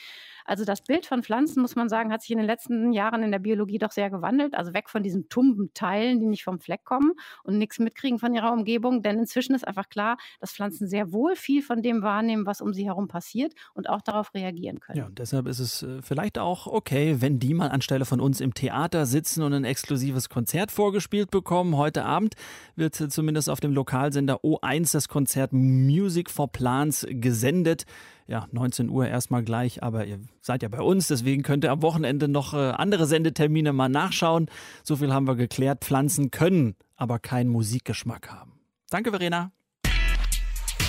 Also 0.45 0.65
das 0.65 0.81
Bild 0.81 1.05
von 1.05 1.23
Pflanzen, 1.23 1.61
muss 1.61 1.75
man 1.75 1.89
sagen, 1.89 2.11
hat 2.11 2.21
sich 2.21 2.31
in 2.31 2.37
den 2.37 2.47
letzten 2.47 2.91
Jahren 2.91 3.23
in 3.23 3.31
der 3.31 3.39
Biologie 3.39 3.77
doch 3.77 3.91
sehr 3.91 4.09
gewandelt. 4.09 4.55
Also 4.55 4.73
weg 4.73 4.89
von 4.89 5.03
diesen 5.03 5.29
tumben 5.29 5.73
Teilen, 5.73 6.19
die 6.19 6.25
nicht 6.25 6.43
vom 6.43 6.59
Fleck 6.59 6.83
kommen 6.83 7.13
und 7.43 7.57
nichts 7.57 7.79
mitkriegen 7.79 8.19
von 8.19 8.33
ihrer 8.33 8.51
Umgebung. 8.51 9.01
Denn 9.01 9.19
inzwischen 9.19 9.55
ist 9.55 9.67
einfach 9.67 9.89
klar, 9.89 10.17
dass 10.39 10.53
Pflanzen 10.53 10.87
sehr 10.87 11.11
wohl 11.11 11.35
viel 11.35 11.61
von 11.61 11.81
dem 11.81 12.01
wahrnehmen, 12.01 12.45
was 12.45 12.61
um 12.61 12.73
sie 12.73 12.85
herum 12.85 13.07
passiert 13.07 13.53
und 13.73 13.89
auch 13.89 14.01
darauf 14.01 14.33
reagieren 14.33 14.79
können. 14.79 14.99
Ja, 14.99 15.05
und 15.05 15.19
deshalb 15.19 15.47
ist 15.47 15.59
es 15.59 15.83
äh, 15.83 16.01
vielleicht 16.01 16.37
auch 16.37 16.67
okay, 16.67 17.17
wenn 17.19 17.39
die 17.39 17.53
mal 17.53 17.69
anstelle 17.69 18.05
von 18.05 18.19
uns 18.19 18.41
im 18.41 18.53
Theater 18.53 19.05
sitzen 19.05 19.43
und 19.43 19.53
ein 19.53 19.65
exklusives 19.65 20.29
Konzert 20.29 20.71
vorgespielt 20.71 21.31
bekommen. 21.31 21.77
Heute 21.77 22.05
Abend 22.05 22.35
wird 22.75 22.95
zumindest 22.95 23.49
auf 23.49 23.59
dem 23.59 23.73
Lokalsender 23.73 24.37
O1 24.43 24.93
das 24.93 25.07
Konzert 25.07 25.53
Music 25.53 26.29
for 26.29 26.51
Plants 26.51 27.05
gesendet 27.09 27.85
ja, 28.27 28.47
19 28.51 28.89
Uhr 28.89 29.07
erstmal 29.07 29.43
gleich, 29.43 29.83
aber 29.83 30.05
ihr 30.05 30.19
seid 30.41 30.63
ja 30.63 30.69
bei 30.69 30.81
uns, 30.81 31.07
deswegen 31.07 31.43
könnt 31.43 31.63
ihr 31.63 31.71
am 31.71 31.81
Wochenende 31.81 32.27
noch 32.27 32.53
äh, 32.53 32.71
andere 32.71 33.05
Sendetermine 33.05 33.73
mal 33.73 33.89
nachschauen. 33.89 34.47
So 34.83 34.97
viel 34.97 35.13
haben 35.13 35.27
wir 35.27 35.35
geklärt. 35.35 35.83
Pflanzen 35.83 36.31
können 36.31 36.75
aber 36.95 37.19
keinen 37.19 37.49
Musikgeschmack 37.49 38.29
haben. 38.29 38.53
Danke, 38.89 39.11
Verena. 39.11 39.51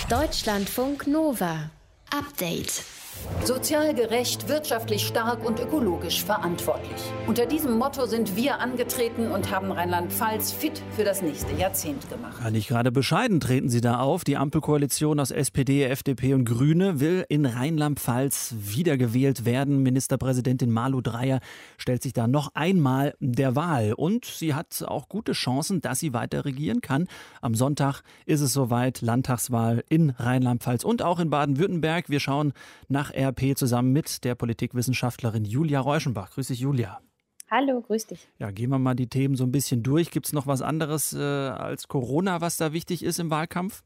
Deutschlandfunk 0.09 1.07
Nova. 1.07 1.71
Update. 2.11 2.94
Sozial 3.43 3.93
gerecht, 3.93 4.47
wirtschaftlich 4.47 5.05
stark 5.05 5.45
und 5.45 5.59
ökologisch 5.59 6.23
verantwortlich. 6.23 6.99
Unter 7.27 7.45
diesem 7.45 7.77
Motto 7.77 8.05
sind 8.05 8.35
wir 8.35 8.59
angetreten 8.59 9.31
und 9.31 9.51
haben 9.51 9.71
Rheinland-Pfalz 9.71 10.51
fit 10.51 10.81
für 10.95 11.03
das 11.03 11.21
nächste 11.21 11.53
Jahrzehnt 11.53 12.09
gemacht. 12.09 12.41
Ja, 12.43 12.49
nicht 12.49 12.67
gerade 12.67 12.91
bescheiden 12.91 13.39
treten 13.39 13.69
sie 13.69 13.81
da 13.81 13.99
auf. 13.99 14.23
Die 14.23 14.37
Ampelkoalition 14.37 15.19
aus 15.19 15.31
SPD, 15.31 15.83
FDP 15.83 16.33
und 16.33 16.45
Grüne 16.45 16.99
will 16.99 17.25
in 17.29 17.45
Rheinland-Pfalz 17.45 18.55
wiedergewählt 18.57 19.45
werden. 19.45 19.83
Ministerpräsidentin 19.83 20.71
Malu 20.71 21.01
Dreyer 21.01 21.39
stellt 21.77 22.01
sich 22.01 22.13
da 22.13 22.27
noch 22.27 22.49
einmal 22.55 23.13
der 23.19 23.55
Wahl. 23.55 23.93
Und 23.93 24.25
sie 24.25 24.53
hat 24.53 24.83
auch 24.87 25.07
gute 25.07 25.33
Chancen, 25.33 25.81
dass 25.81 25.99
sie 25.99 26.13
weiter 26.13 26.45
regieren 26.45 26.81
kann. 26.81 27.07
Am 27.41 27.53
Sonntag 27.53 28.01
ist 28.25 28.41
es 28.41 28.53
soweit, 28.53 29.01
Landtagswahl 29.01 29.83
in 29.89 30.11
Rheinland-Pfalz 30.11 30.83
und 30.83 31.03
auch 31.03 31.19
in 31.19 31.29
Baden-Württemberg. 31.29 32.09
Wir 32.09 32.19
schauen 32.19 32.53
nach 32.87 33.04
RP 33.11 33.57
zusammen 33.57 33.91
mit 33.91 34.23
der 34.23 34.35
Politikwissenschaftlerin 34.35 35.45
Julia 35.45 35.79
Reuschenbach. 35.79 36.31
Grüß 36.31 36.47
dich, 36.47 36.59
Julia. 36.59 37.01
Hallo, 37.49 37.81
grüß 37.81 38.07
dich. 38.07 38.27
Ja, 38.39 38.51
gehen 38.51 38.69
wir 38.69 38.79
mal 38.79 38.95
die 38.95 39.07
Themen 39.07 39.35
so 39.35 39.43
ein 39.43 39.51
bisschen 39.51 39.83
durch. 39.83 40.09
Gibt 40.11 40.25
es 40.25 40.33
noch 40.33 40.47
was 40.47 40.61
anderes 40.61 41.13
äh, 41.13 41.19
als 41.19 41.87
Corona, 41.87 42.41
was 42.41 42.57
da 42.57 42.73
wichtig 42.73 43.03
ist 43.03 43.19
im 43.19 43.29
Wahlkampf? 43.29 43.83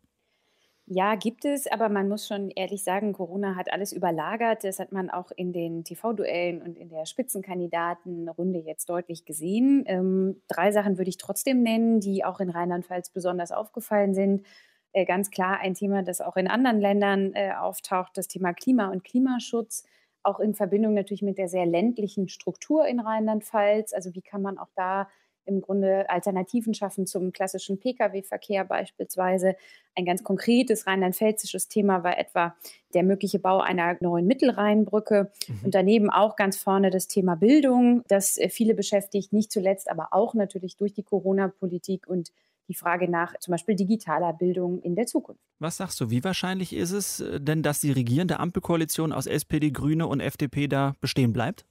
Ja, 0.91 1.13
gibt 1.13 1.45
es, 1.45 1.67
aber 1.67 1.87
man 1.87 2.09
muss 2.09 2.27
schon 2.27 2.49
ehrlich 2.49 2.83
sagen, 2.83 3.13
Corona 3.13 3.55
hat 3.55 3.71
alles 3.71 3.93
überlagert. 3.93 4.63
Das 4.63 4.79
hat 4.79 4.91
man 4.91 5.11
auch 5.11 5.29
in 5.35 5.53
den 5.53 5.83
TV-Duellen 5.83 6.63
und 6.63 6.79
in 6.79 6.89
der 6.89 7.05
Spitzenkandidatenrunde 7.05 8.57
jetzt 8.57 8.89
deutlich 8.89 9.23
gesehen. 9.23 9.83
Ähm, 9.85 10.41
drei 10.47 10.71
Sachen 10.71 10.97
würde 10.97 11.09
ich 11.09 11.17
trotzdem 11.17 11.61
nennen, 11.61 11.99
die 11.99 12.25
auch 12.25 12.39
in 12.39 12.49
Rheinland-Pfalz 12.49 13.11
besonders 13.11 13.51
aufgefallen 13.51 14.15
sind. 14.15 14.47
Äh, 14.93 15.05
ganz 15.05 15.31
klar 15.31 15.59
ein 15.59 15.73
Thema, 15.73 16.03
das 16.03 16.21
auch 16.21 16.37
in 16.37 16.47
anderen 16.47 16.79
Ländern 16.79 17.33
äh, 17.33 17.51
auftaucht, 17.53 18.17
das 18.17 18.27
Thema 18.27 18.53
Klima 18.53 18.89
und 18.89 19.03
Klimaschutz, 19.03 19.83
auch 20.23 20.39
in 20.39 20.53
Verbindung 20.53 20.93
natürlich 20.93 21.21
mit 21.21 21.37
der 21.37 21.47
sehr 21.47 21.65
ländlichen 21.65 22.27
Struktur 22.27 22.87
in 22.87 22.99
Rheinland-Pfalz. 22.99 23.93
Also 23.93 24.13
wie 24.15 24.21
kann 24.21 24.41
man 24.41 24.57
auch 24.57 24.71
da 24.75 25.07
im 25.49 25.61
Grunde 25.61 26.09
Alternativen 26.09 26.73
schaffen 26.73 27.05
zum 27.05 27.33
klassischen 27.33 27.79
Pkw-Verkehr 27.79 28.63
beispielsweise. 28.63 29.55
Ein 29.95 30.05
ganz 30.05 30.23
konkretes 30.23 30.87
rheinland-pfälzisches 30.87 31.67
Thema 31.67 32.03
war 32.03 32.17
etwa 32.17 32.55
der 32.93 33.03
mögliche 33.03 33.39
Bau 33.39 33.59
einer 33.59 33.97
neuen 33.99 34.27
Mittelrheinbrücke 34.27 35.31
mhm. 35.47 35.59
und 35.65 35.75
daneben 35.75 36.09
auch 36.09 36.35
ganz 36.35 36.57
vorne 36.57 36.91
das 36.91 37.07
Thema 37.07 37.35
Bildung, 37.35 38.03
das 38.07 38.37
äh, 38.37 38.49
viele 38.49 38.75
beschäftigt, 38.75 39.33
nicht 39.33 39.51
zuletzt 39.51 39.89
aber 39.89 40.09
auch 40.11 40.33
natürlich 40.33 40.77
durch 40.77 40.93
die 40.93 41.03
Corona-Politik 41.03 42.07
und 42.07 42.31
die 42.69 42.75
Frage 42.75 43.09
nach 43.09 43.37
zum 43.39 43.51
Beispiel 43.51 43.75
digitaler 43.75 44.31
Bildung 44.31 44.81
in 44.81 44.95
der 44.95 45.07
Zukunft. 45.07 45.41
Was 45.59 45.77
sagst 45.77 45.99
du, 45.99 46.09
wie 46.09 46.23
wahrscheinlich 46.23 46.73
ist 46.73 46.91
es 46.91 47.19
äh, 47.19 47.41
denn, 47.41 47.63
dass 47.63 47.81
die 47.81 47.91
regierende 47.91 48.39
Ampelkoalition 48.39 49.11
aus 49.11 49.25
SPD, 49.25 49.71
Grüne 49.71 50.07
und 50.07 50.21
FDP 50.21 50.67
da 50.67 50.95
bestehen 51.01 51.33
bleibt? 51.33 51.65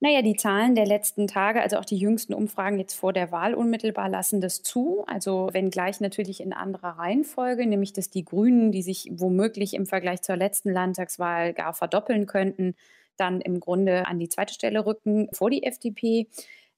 Naja, 0.00 0.20
die 0.20 0.36
Zahlen 0.36 0.74
der 0.74 0.86
letzten 0.86 1.28
Tage, 1.28 1.62
also 1.62 1.78
auch 1.78 1.84
die 1.84 1.96
jüngsten 1.96 2.34
Umfragen 2.34 2.78
jetzt 2.78 2.94
vor 2.94 3.12
der 3.12 3.32
Wahl 3.32 3.54
unmittelbar 3.54 4.08
lassen 4.08 4.40
das 4.40 4.62
zu. 4.62 5.04
Also 5.06 5.48
wenngleich 5.52 6.00
natürlich 6.00 6.40
in 6.40 6.52
anderer 6.52 6.98
Reihenfolge, 6.98 7.64
nämlich 7.66 7.92
dass 7.92 8.10
die 8.10 8.24
Grünen, 8.24 8.72
die 8.72 8.82
sich 8.82 9.10
womöglich 9.14 9.72
im 9.72 9.86
Vergleich 9.86 10.20
zur 10.20 10.36
letzten 10.36 10.70
Landtagswahl 10.72 11.54
gar 11.54 11.72
verdoppeln 11.72 12.26
könnten, 12.26 12.74
dann 13.16 13.40
im 13.40 13.60
Grunde 13.60 14.06
an 14.06 14.18
die 14.18 14.28
zweite 14.28 14.52
Stelle 14.52 14.84
rücken 14.84 15.28
vor 15.32 15.48
die 15.48 15.62
FDP. 15.62 16.28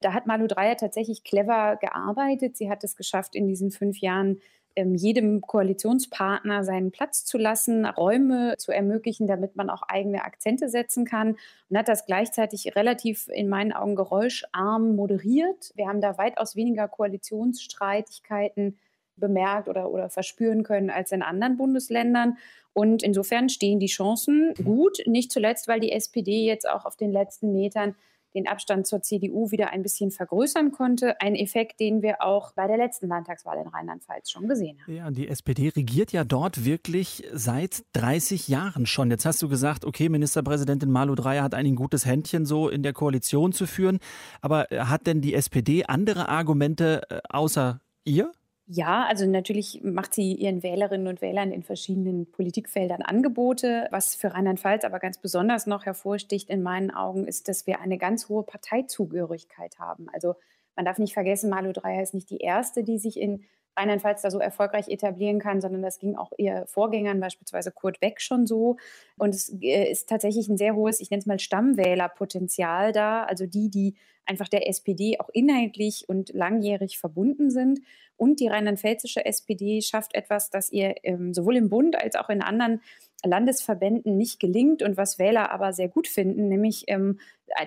Da 0.00 0.12
hat 0.12 0.26
Malu 0.26 0.46
Dreyer 0.46 0.76
tatsächlich 0.76 1.24
clever 1.24 1.76
gearbeitet. 1.80 2.56
Sie 2.56 2.70
hat 2.70 2.85
es 2.85 2.96
geschafft, 2.96 3.35
in 3.35 3.46
diesen 3.46 3.70
fünf 3.70 3.98
Jahren 3.98 4.40
ähm, 4.76 4.94
jedem 4.94 5.40
Koalitionspartner 5.40 6.62
seinen 6.62 6.92
Platz 6.92 7.24
zu 7.24 7.38
lassen, 7.38 7.87
Räume 7.87 8.56
zu 8.59 8.72
ermöglichen, 8.72 9.26
damit 9.26 9.56
man 9.56 9.70
auch 9.70 9.82
eigene 9.82 10.22
Akzente 10.22 10.68
setzen 10.68 11.06
kann 11.06 11.37
und 11.70 11.78
hat 11.78 11.88
das 11.88 12.04
gleichzeitig 12.04 12.76
relativ 12.76 13.28
in 13.28 13.48
meinen 13.48 13.72
Augen 13.72 13.96
geräuscharm 13.96 14.94
moderiert. 14.94 15.72
Wir 15.76 15.88
haben 15.88 16.02
da 16.02 16.18
weitaus 16.18 16.56
weniger 16.56 16.88
Koalitionsstreitigkeiten 16.88 18.78
bemerkt 19.16 19.68
oder, 19.68 19.90
oder 19.90 20.11
verspüren 20.11 20.62
können 20.62 20.90
als 20.90 21.11
in 21.11 21.22
anderen 21.22 21.56
Bundesländern. 21.56 22.37
Und 22.74 23.02
insofern 23.02 23.48
stehen 23.48 23.80
die 23.80 23.87
Chancen 23.87 24.52
gut, 24.62 24.98
nicht 25.06 25.32
zuletzt, 25.32 25.68
weil 25.68 25.80
die 25.80 25.92
SPD 25.92 26.44
jetzt 26.44 26.68
auch 26.68 26.85
auf 26.85 26.96
den 26.96 27.12
letzten 27.12 27.52
Metern 27.52 27.94
den 28.37 28.46
Abstand 28.46 28.87
zur 28.87 29.03
CDU 29.03 29.51
wieder 29.51 29.70
ein 29.70 29.83
bisschen 29.83 30.11
vergrößern 30.11 30.70
konnte. 30.70 31.20
Ein 31.20 31.35
Effekt, 31.35 31.81
den 31.81 32.03
wir 32.03 32.22
auch 32.22 32.53
bei 32.53 32.66
der 32.66 32.77
letzten 32.77 33.09
Landtagswahl 33.09 33.59
in 33.59 33.66
Rheinland-Pfalz 33.66 34.31
schon 34.31 34.46
gesehen 34.46 34.79
haben. 34.83 34.94
Ja, 34.94 35.11
die 35.11 35.27
SPD 35.27 35.70
regiert 35.70 36.12
ja 36.12 36.22
dort 36.22 36.64
wirklich 36.64 37.25
seit 37.33 37.85
30 37.94 38.49
Jahren 38.49 38.87
schon. 38.87 39.11
Jetzt 39.11 39.25
hast 39.25 39.42
du 39.42 39.49
gesagt, 39.49 39.85
okay, 39.85 40.09
Ministerpräsidentin 40.09 40.90
Malu 40.90 41.14
Dreyer 41.14 41.42
hat 41.42 41.55
ein 41.55 41.75
gutes 41.75 42.05
Händchen 42.05 42.44
so 42.44 42.68
in 42.68 42.83
der 42.83 42.92
Koalition 42.92 43.53
zu 43.53 43.66
führen. 43.66 43.99
Aber 44.40 44.66
hat 44.70 45.07
denn 45.07 45.22
die 45.22 45.35
SPD 45.35 45.87
andere 45.87 46.29
Argumente 46.29 47.03
äh, 47.11 47.20
außer 47.29 47.81
ihr? 48.05 48.31
Ja, 48.68 49.05
also 49.05 49.26
natürlich 49.26 49.81
macht 49.85 50.12
sie 50.12 50.33
ihren 50.35 50.64
Wählerinnen 50.64 51.07
und 51.07 51.20
Wählern 51.20 51.52
in 51.52 51.62
verschiedenen 51.62 52.29
Politikfeldern 52.33 53.00
Angebote. 53.00 53.87
Was 53.92 54.16
für 54.16 54.35
Rheinland-Pfalz 54.35 54.85
aber 54.85 54.98
ganz 54.98 55.18
besonders 55.18 55.66
noch 55.66 55.87
hervorsticht 55.87 56.50
in 56.50 56.62
meinen 56.62 56.90
Augen, 56.90 57.29
ist, 57.29 57.46
dass 57.48 57.68
wir 57.68 57.81
eine 57.81 57.96
ganz 57.96 58.29
hohe 58.29 58.42
Parteizugehörigkeit 58.42 59.79
haben. 59.79 60.09
Also 60.12 60.35
man 60.74 60.85
darf 60.85 60.98
nicht 60.98 61.14
vergessen, 61.14 61.48
Malu 61.48 61.72
Dreyer 61.72 62.02
ist 62.02 62.12
nicht 62.12 62.29
die 62.29 62.38
erste, 62.38 62.83
die 62.83 62.98
sich 62.98 63.20
in 63.20 63.44
Rheinland-Pfalz 63.76 64.22
da 64.22 64.31
so 64.31 64.38
erfolgreich 64.40 64.88
etablieren 64.88 65.38
kann, 65.38 65.61
sondern 65.61 65.83
das 65.83 65.98
ging 65.98 66.16
auch 66.16 66.33
ihr 66.37 66.64
Vorgängern, 66.66 67.20
beispielsweise 67.20 67.70
Kurt 67.70 68.00
Beck, 68.00 68.20
schon 68.20 68.46
so. 68.46 68.79
Und 69.16 69.35
es 69.35 69.55
äh, 69.61 69.90
ist 69.90 70.09
tatsächlich 70.09 70.48
ein 70.48 70.57
sehr 70.57 70.74
hohes, 70.74 71.00
ich 71.00 71.11
nenne 71.11 71.20
es 71.20 71.26
mal 71.26 71.38
Stammwählerpotenzial 71.38 72.92
da, 72.92 73.24
also 73.24 73.46
die, 73.46 73.70
die 73.70 73.94
einfach 74.24 74.48
der 74.48 74.68
SPD 74.68 75.20
auch 75.20 75.29
inhaltlich 75.33 76.09
und 76.09 76.31
langjährig 76.35 76.98
verbunden 76.98 77.50
sind. 77.50 77.81
Und 78.16 78.40
die 78.40 78.48
rheinland-pfälzische 78.48 79.24
SPD 79.24 79.83
schafft 79.83 80.14
etwas, 80.14 80.50
das 80.50 80.72
ihr 80.72 80.94
ähm, 81.02 81.35
sowohl 81.35 81.57
im 81.57 81.68
Bund 81.68 81.96
als 81.96 82.16
auch 82.16 82.29
in 82.29 82.42
anderen 82.42 82.81
Landesverbänden 83.24 84.16
nicht 84.16 84.40
gelingt 84.40 84.83
und 84.83 84.96
was 84.96 85.18
Wähler 85.18 85.50
aber 85.50 85.72
sehr 85.72 85.88
gut 85.88 86.07
finden, 86.07 86.48
nämlich 86.48 86.85
ähm, 86.87 87.18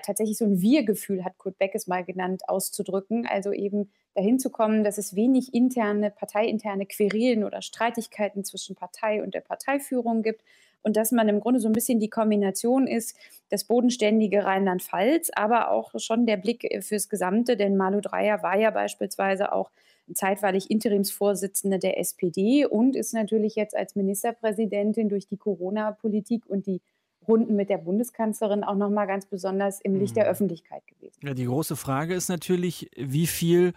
tatsächlich 0.02 0.38
so 0.38 0.44
ein 0.44 0.60
Wir-Gefühl, 0.60 1.24
hat 1.24 1.38
Kurt 1.38 1.58
Beck 1.58 1.74
es 1.74 1.86
mal 1.86 2.04
genannt, 2.04 2.48
auszudrücken. 2.48 3.26
Also 3.26 3.52
eben 3.52 3.90
dahin 4.14 4.38
zu 4.38 4.50
kommen, 4.50 4.84
dass 4.84 4.98
es 4.98 5.14
wenig 5.14 5.54
interne, 5.54 6.10
parteiinterne 6.10 6.86
Querelen 6.86 7.44
oder 7.44 7.62
Streitigkeiten 7.62 8.44
zwischen 8.44 8.76
Partei 8.76 9.22
und 9.22 9.34
der 9.34 9.40
Parteiführung 9.40 10.22
gibt 10.22 10.42
und 10.82 10.96
dass 10.96 11.12
man 11.12 11.28
im 11.28 11.40
Grunde 11.40 11.60
so 11.60 11.68
ein 11.68 11.72
bisschen 11.72 12.00
die 12.00 12.08
Kombination 12.08 12.86
ist, 12.86 13.16
das 13.50 13.64
bodenständige 13.64 14.44
Rheinland-Pfalz, 14.44 15.30
aber 15.34 15.70
auch 15.70 15.92
schon 15.98 16.26
der 16.26 16.36
Blick 16.36 16.66
fürs 16.82 17.08
Gesamte, 17.08 17.56
denn 17.56 17.76
Malu 17.76 18.00
Dreyer 18.00 18.42
war 18.42 18.58
ja 18.58 18.70
beispielsweise 18.70 19.52
auch 19.52 19.70
zeitweilig 20.14 20.70
Interimsvorsitzende 20.70 21.78
der 21.78 21.98
SPD 21.98 22.66
und 22.66 22.96
ist 22.96 23.14
natürlich 23.14 23.54
jetzt 23.54 23.76
als 23.76 23.94
Ministerpräsidentin 23.94 25.08
durch 25.08 25.26
die 25.26 25.36
Corona-Politik 25.36 26.46
und 26.46 26.66
die 26.66 26.80
Runden 27.26 27.54
mit 27.54 27.70
der 27.70 27.78
Bundeskanzlerin 27.78 28.64
auch 28.64 28.76
noch 28.76 28.90
mal 28.90 29.06
ganz 29.06 29.26
besonders 29.26 29.80
im 29.80 29.94
Licht 29.94 30.16
der 30.16 30.24
mhm. 30.24 30.30
Öffentlichkeit 30.30 30.86
gewesen. 30.86 31.18
Ja, 31.22 31.34
die 31.34 31.44
große 31.44 31.76
Frage 31.76 32.14
ist 32.14 32.28
natürlich, 32.28 32.90
wie 32.96 33.26
viel 33.26 33.72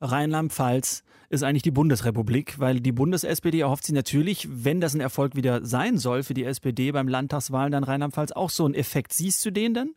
Rheinland-Pfalz 0.00 1.04
ist 1.30 1.42
eigentlich 1.42 1.62
die 1.62 1.70
Bundesrepublik, 1.70 2.58
weil 2.58 2.80
die 2.80 2.92
Bundes-SPD 2.92 3.60
erhofft 3.60 3.84
sich 3.84 3.94
natürlich, 3.94 4.48
wenn 4.50 4.80
das 4.80 4.94
ein 4.94 5.00
Erfolg 5.00 5.36
wieder 5.36 5.64
sein 5.64 5.98
soll 5.98 6.22
für 6.22 6.34
die 6.34 6.44
SPD 6.44 6.90
beim 6.90 7.08
Landtagswahlen, 7.08 7.72
dann 7.72 7.84
Rheinland-Pfalz 7.84 8.32
auch 8.32 8.50
so 8.50 8.64
einen 8.64 8.74
Effekt. 8.74 9.12
Siehst 9.12 9.44
du 9.44 9.50
den 9.50 9.74
denn? 9.74 9.94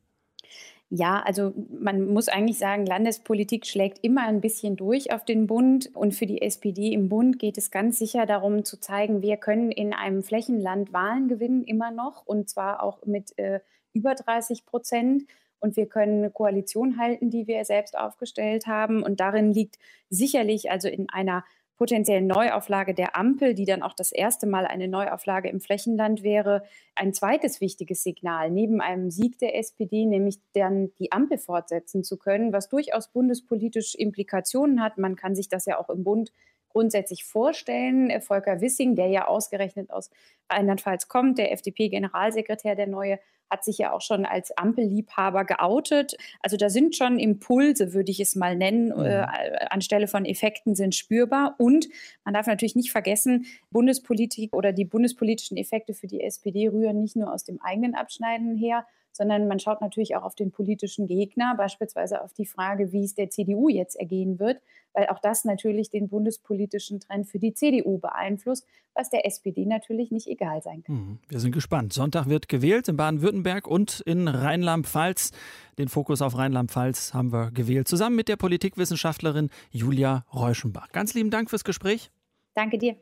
Ja, 0.94 1.22
also 1.22 1.54
man 1.70 2.08
muss 2.08 2.28
eigentlich 2.28 2.58
sagen, 2.58 2.86
Landespolitik 2.86 3.66
schlägt 3.66 4.04
immer 4.04 4.24
ein 4.28 4.42
bisschen 4.42 4.76
durch 4.76 5.14
auf 5.14 5.24
den 5.24 5.48
Bund. 5.48 5.90
Und 5.94 6.14
für 6.14 6.26
die 6.26 6.42
SPD 6.42 6.92
im 6.92 7.08
Bund 7.08 7.40
geht 7.40 7.58
es 7.58 7.72
ganz 7.72 7.98
sicher 7.98 8.26
darum 8.26 8.66
zu 8.66 8.78
zeigen, 8.78 9.22
wir 9.22 9.38
können 9.38 9.72
in 9.72 9.94
einem 9.94 10.22
Flächenland 10.22 10.92
Wahlen 10.92 11.30
gewinnen, 11.30 11.64
immer 11.64 11.92
noch, 11.92 12.28
und 12.28 12.50
zwar 12.50 12.84
auch 12.84 13.06
mit 13.06 13.38
äh, 13.40 13.62
über 13.94 14.16
30 14.16 14.66
Prozent. 14.66 15.24
Und 15.62 15.78
wir 15.78 15.86
können 15.86 16.18
eine 16.18 16.30
Koalition 16.30 16.98
halten, 17.00 17.30
die 17.30 17.48
wir 17.48 17.64
selbst 17.64 17.98
aufgestellt 17.98 18.68
haben. 18.68 19.02
Und 19.02 19.22
darin 19.22 19.54
liegt 19.54 19.80
sicherlich 20.10 20.72
also 20.72 20.90
in 20.90 21.10
einer 21.10 21.46
potenziellen 21.82 22.28
Neuauflage 22.28 22.94
der 22.94 23.16
Ampel, 23.16 23.56
die 23.56 23.66
dann 23.66 23.82
auch 23.82 23.96
das 23.96 24.12
erste 24.12 24.46
Mal 24.46 24.68
eine 24.68 24.88
Neuauflage 24.88 25.50
im 25.50 25.60
Flächenland 25.60 26.22
wäre, 26.22 26.62
ein 26.94 27.12
zweites 27.12 27.60
wichtiges 27.60 28.04
Signal 28.04 28.52
neben 28.52 28.82
einem 28.82 29.10
Sieg 29.10 29.40
der 29.40 29.58
SPD, 29.58 30.06
nämlich 30.06 30.38
dann 30.54 30.94
die 31.00 31.12
Ampel 31.12 31.40
fortsetzen 31.40 32.04
zu 32.04 32.18
können, 32.18 32.54
was 32.54 32.70
durchaus 32.70 33.08
bundespolitisch 33.08 33.96
Implikationen 33.96 34.80
hat. 34.80 35.00
Man 35.00 35.16
kann 35.16 35.34
sich 35.34 35.50
das 35.50 35.66
ja 35.66 35.80
auch 35.80 35.90
im 35.90 36.04
Bund 36.04 36.32
grundsätzlich 36.70 37.24
vorstellen. 37.24 38.22
Volker 38.22 38.62
Wissing, 38.62 38.96
der 38.96 39.08
ja 39.08 39.28
ausgerechnet 39.28 39.90
aus 39.90 40.12
Rheinland-Pfalz 40.52 41.08
kommt, 41.08 41.40
der 41.40 41.52
FDP-Generalsekretär, 41.52 42.76
der 42.76 42.86
neue, 42.86 43.20
hat 43.52 43.64
sich 43.66 43.78
ja 43.78 43.92
auch 43.92 44.02
schon 44.02 44.26
als 44.26 44.58
Ampelliebhaber 44.58 45.46
geoutet. 45.46 46.16
Also 46.42 46.58
da 46.58 46.70
sind 46.70 46.96
schon 46.96 47.20
Impulse, 47.20 47.94
würde 47.94 48.12
ich 48.12 48.20
es 48.20 48.36
mal 48.36 48.56
nennen, 48.56 48.88
mhm. 48.88 49.06
äh, 49.06 49.26
anstelle 49.70 50.08
von 50.08 50.26
Effekten 50.26 50.74
sind 50.74 50.96
spürbar. 50.96 51.56
Und 51.58 51.90
man 52.24 52.34
darf 52.34 52.48
natürlich 52.48 52.76
nicht 52.76 52.92
vergessen, 52.92 53.46
Bundespolitik 53.70 54.56
oder 54.56 54.72
die 54.72 54.86
bundespolitischen 54.86 55.58
Effekte 55.58 55.94
für 55.94 56.08
die 56.08 56.22
SPD 56.24 56.70
rühren 56.70 57.02
nicht 57.02 57.16
nur 57.16 57.32
aus 57.32 57.44
dem 57.44 57.62
eigenen 57.62 57.94
Abschneiden 57.94 58.56
her, 58.56 58.86
sondern 59.12 59.48
man 59.48 59.60
schaut 59.60 59.82
natürlich 59.82 60.16
auch 60.16 60.24
auf 60.24 60.36
den 60.36 60.52
politischen 60.52 61.08
Gegner, 61.08 61.56
beispielsweise 61.58 62.22
auf 62.22 62.34
die 62.34 62.46
Frage, 62.46 62.92
wie 62.92 63.04
es 63.04 63.16
der 63.16 63.30
CDU 63.30 63.70
jetzt 63.70 63.96
ergehen 63.96 64.40
wird, 64.40 64.62
weil 64.94 65.08
auch 65.08 65.20
das 65.20 65.46
natürlich 65.46 65.90
den 65.90 66.10
bundespolitischen 66.10 67.00
Trend 67.00 67.28
für 67.28 67.40
die 67.40 67.54
CDU 67.54 67.98
beeinflusst, 67.98 68.66
was 68.94 69.10
der 69.10 69.26
SPD 69.26 69.66
natürlich 69.66 70.12
nicht 70.12 70.28
egal 70.28 70.62
sein 70.62 70.84
kann. 70.84 70.96
Mhm. 70.96 71.20
Wir 71.28 71.40
sind 71.40 71.52
gespannt. 71.52 71.94
Sonntag 71.94 72.28
wird 72.28 72.50
gewählt 72.50 72.88
in 72.88 72.98
Baden-Württemberg 72.98 73.68
und 73.68 74.02
in 74.02 74.28
Rheinland-Pfalz. 74.28 75.32
Den 75.78 75.88
Fokus 75.88 76.22
auf 76.22 76.38
Rheinland-Pfalz 76.38 77.14
haben 77.14 77.32
wir 77.32 77.52
gewählt, 77.52 77.88
zusammen 77.88 78.16
mit 78.16 78.28
der 78.28 78.36
Politikwissenschaftlerin 78.36 79.50
Julia 79.70 80.26
Reuschenbach. 80.34 80.90
Ganz 80.92 81.14
lieben 81.14 81.30
Dank 81.30 81.50
fürs 81.50 81.64
Gespräch. 81.64 82.12
Danke 82.54 82.78
dir. 82.78 82.96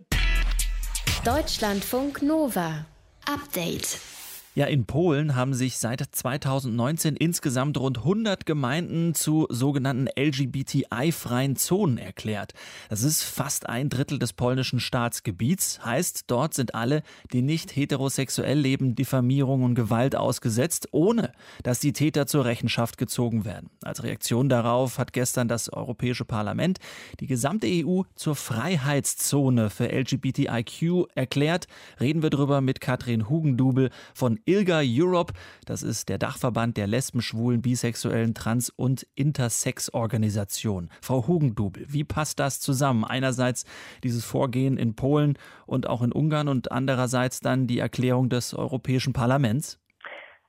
Deutschlandfunk 1.26 2.22
Nova. 2.22 2.86
Update. 3.26 4.19
Ja, 4.56 4.66
in 4.66 4.86
Polen 4.86 5.36
haben 5.36 5.54
sich 5.54 5.78
seit 5.78 6.02
2019 6.02 7.16
insgesamt 7.16 7.78
rund 7.80 8.00
100 8.00 8.48
Gemeinden 8.48 9.14
zu 9.14 9.46
sogenannten 9.50 10.08
LGBTI-freien 10.20 11.56
Zonen 11.56 12.00
erklärt. 12.00 12.54
Das 12.90 13.04
ist 13.04 13.22
fast 13.22 13.70
ein 13.70 13.90
Drittel 13.90 14.18
des 14.18 14.34
polnischen 14.34 14.80
Staatsgebiets. 14.80 15.86
Heißt, 15.86 16.24
dort 16.32 16.56
sind 16.56 16.74
alle, 16.74 17.04
die 17.32 17.44
nicht 17.44 17.76
heterosexuell 17.76 18.58
leben, 18.58 18.96
Diffamierung 18.96 19.62
und 19.64 19.76
Gewalt 19.76 20.16
ausgesetzt, 20.16 20.88
ohne 20.92 21.32
dass 21.62 21.80
die 21.80 21.94
Täter 21.94 22.26
zur 22.26 22.46
Rechenschaft 22.46 22.98
gezogen 22.98 23.46
werden. 23.46 23.70
Als 23.84 24.02
Reaktion 24.02 24.50
darauf 24.50 24.98
hat 24.98 25.14
gestern 25.14 25.48
das 25.48 25.72
Europäische 25.72 26.26
Parlament 26.26 26.80
die 27.20 27.28
gesamte 27.28 27.68
EU 27.68 28.02
zur 28.16 28.36
Freiheitszone 28.36 29.70
für 29.70 29.92
LGBTIQ 29.92 31.06
erklärt. 31.14 31.68
Reden 32.00 32.24
wir 32.24 32.32
drüber 32.32 32.62
mit 32.62 32.82
Katrin 32.82 33.30
Hugendubel 33.30 33.92
von 34.16 34.39
ILGA 34.46 34.82
Europe. 34.84 35.34
Das 35.66 35.84
ist 35.84 36.10
der 36.10 36.18
Dachverband 36.18 36.78
der 36.78 36.88
Lesben, 36.88 37.22
Schwulen, 37.22 37.62
Bisexuellen, 37.62 38.34
Trans- 38.34 38.70
und 38.70 39.06
Intersex-Organisationen. 39.16 40.90
Frau 41.02 41.28
Hugendubel, 41.28 41.86
wie 41.88 42.04
passt 42.04 42.40
das 42.40 42.60
zusammen? 42.60 43.04
Einerseits 43.04 43.66
dieses 44.04 44.26
Vorgehen 44.26 44.78
in 44.78 44.96
Polen 44.96 45.38
und 45.66 45.90
auch 45.90 46.02
in 46.02 46.12
Ungarn 46.12 46.48
und 46.48 46.72
andererseits 46.72 47.40
dann 47.40 47.68
die 47.68 47.80
Erklärung 47.80 48.30
des 48.30 48.54
Europäischen 48.54 49.14
Parlaments? 49.14 49.80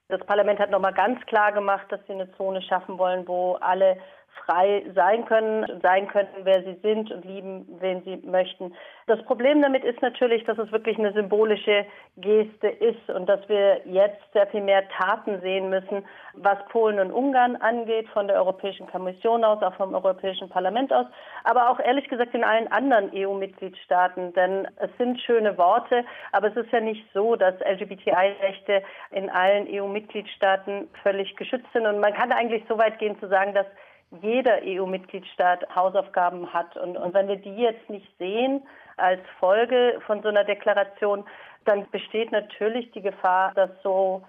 Das 0.09 0.21
Parlament 0.27 0.59
hat 0.59 0.71
nochmal 0.71 0.93
ganz 0.93 1.25
klar 1.27 1.53
gemacht, 1.53 1.87
dass 1.91 2.01
sie 2.07 2.15
eine 2.15 2.31
Zone 2.33 2.61
schaffen 2.63 2.99
wollen, 2.99 3.29
wo 3.29 3.55
alle 3.61 3.97
frei 4.45 4.85
sein 4.95 5.25
können, 5.27 5.81
sein 5.83 6.09
könnten, 6.09 6.45
wer 6.45 6.63
sie 6.63 6.79
sind 6.83 7.11
und 7.11 7.25
lieben, 7.25 7.67
wen 7.81 8.03
sie 8.03 8.17
möchten. 8.27 8.75
Das 9.07 9.23
Problem 9.25 9.61
damit 9.63 9.85
ist 9.85 10.01
natürlich, 10.03 10.45
dass 10.45 10.59
es 10.59 10.71
wirklich 10.73 10.99
eine 10.99 11.13
symbolische 11.13 11.85
Geste 12.17 12.69
ist 12.69 13.11
und 13.11 13.29
dass 13.29 13.49
wir 13.49 13.81
jetzt 13.87 14.21
sehr 14.33 14.47
viel 14.49 14.63
mehr 14.63 14.89
Taten 14.89 15.41
sehen 15.41 15.69
müssen, 15.69 16.05
was 16.35 16.59
Polen 16.69 17.01
und 17.01 17.13
Ungarn 17.13 17.57
angeht, 17.57 18.09
von 18.11 18.29
der 18.29 18.37
Europäischen 18.37 18.87
Kommission 18.87 19.45
aus, 19.45 19.63
auch 19.63 19.75
vom 19.75 19.95
Europäischen 19.95 20.49
Parlament 20.49 20.93
aus, 20.93 21.07
aber 21.45 21.71
auch 21.71 21.81
ehrlich 21.81 22.09
gesagt 22.09 22.35
in 22.35 22.45
allen 22.45 22.71
anderen 22.71 23.11
EU-Mitgliedstaaten. 23.15 24.33
Denn 24.35 24.69
es 24.77 24.91
sind 24.99 25.21
schöne 25.21 25.57
Worte, 25.59 26.05
aber 26.33 26.49
es 26.49 26.57
ist 26.57 26.71
ja 26.73 26.81
nicht 26.81 27.05
so, 27.13 27.37
dass 27.37 27.55
LGBTI-Rechte 27.61 28.83
in 29.11 29.29
allen 29.31 29.67
EU-Mitgliedstaaten 29.69 30.89
völlig 31.03 31.35
geschützt 31.37 31.73
sind. 31.73 31.87
Und 31.87 32.01
man 32.01 32.15
kann 32.15 32.33
eigentlich 32.33 32.65
so 32.69 32.79
weit 32.79 32.99
gehen 32.99 33.19
zu 33.19 33.29
sagen, 33.29 33.55
dass 33.55 33.67
jeder 34.23 34.61
EU-Mitgliedstaat 34.65 35.65
Hausaufgaben 35.75 36.53
hat. 36.53 36.77
Und, 36.77 36.97
und 36.97 37.15
wenn 37.15 37.29
wir 37.29 37.37
die 37.37 37.55
jetzt 37.57 37.89
nicht 37.89 38.09
sehen 38.19 38.63
als 38.97 39.21
Folge 39.39 40.01
von 40.07 40.23
so 40.23 40.29
einer 40.29 40.45
Deklaration, 40.45 41.25
dann 41.65 41.87
besteht 41.91 42.33
natürlich 42.33 42.91
die 42.93 43.03
Gefahr, 43.03 43.53
dass 43.55 43.71
so 43.83 44.23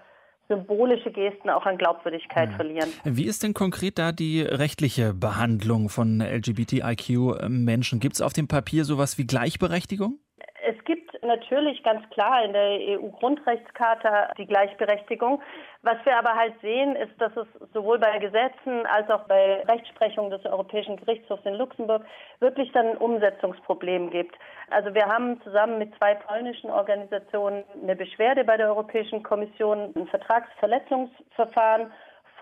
symbolische 0.48 1.10
Gesten 1.10 1.50
auch 1.50 1.64
an 1.66 1.78
Glaubwürdigkeit 1.78 2.50
mhm. 2.50 2.54
verlieren. 2.54 2.92
Wie 3.04 3.26
ist 3.26 3.42
denn 3.42 3.54
konkret 3.54 3.98
da 3.98 4.12
die 4.12 4.42
rechtliche 4.42 5.14
Behandlung 5.14 5.88
von 5.88 6.20
LGBTIQ-Menschen? 6.20 8.00
Gibt 8.00 8.16
es 8.16 8.20
auf 8.20 8.32
dem 8.32 8.48
Papier 8.48 8.84
sowas 8.84 9.18
wie 9.18 9.26
Gleichberechtigung? 9.26 10.18
Es 10.64 10.84
gibt 10.84 11.01
natürlich 11.22 11.82
ganz 11.82 12.08
klar 12.10 12.44
in 12.44 12.52
der 12.52 12.98
EU-Grundrechtscharta 12.98 14.34
die 14.36 14.46
Gleichberechtigung. 14.46 15.40
Was 15.82 15.96
wir 16.04 16.16
aber 16.16 16.34
halt 16.34 16.54
sehen, 16.60 16.96
ist, 16.96 17.12
dass 17.20 17.32
es 17.36 17.46
sowohl 17.72 17.98
bei 17.98 18.18
Gesetzen 18.18 18.86
als 18.86 19.08
auch 19.10 19.24
bei 19.26 19.62
Rechtsprechung 19.62 20.30
des 20.30 20.44
Europäischen 20.44 20.96
Gerichtshofs 20.96 21.44
in 21.44 21.54
Luxemburg 21.54 22.04
wirklich 22.40 22.70
dann 22.72 22.88
ein 22.88 22.96
Umsetzungsproblem 22.96 24.10
gibt. 24.10 24.36
Also 24.70 24.94
wir 24.94 25.06
haben 25.06 25.40
zusammen 25.42 25.78
mit 25.78 25.94
zwei 25.96 26.14
polnischen 26.14 26.70
Organisationen 26.70 27.64
eine 27.82 27.96
Beschwerde 27.96 28.44
bei 28.44 28.56
der 28.56 28.68
Europäischen 28.68 29.22
Kommission, 29.22 29.92
ein 29.96 30.06
Vertragsverletzungsverfahren 30.08 31.90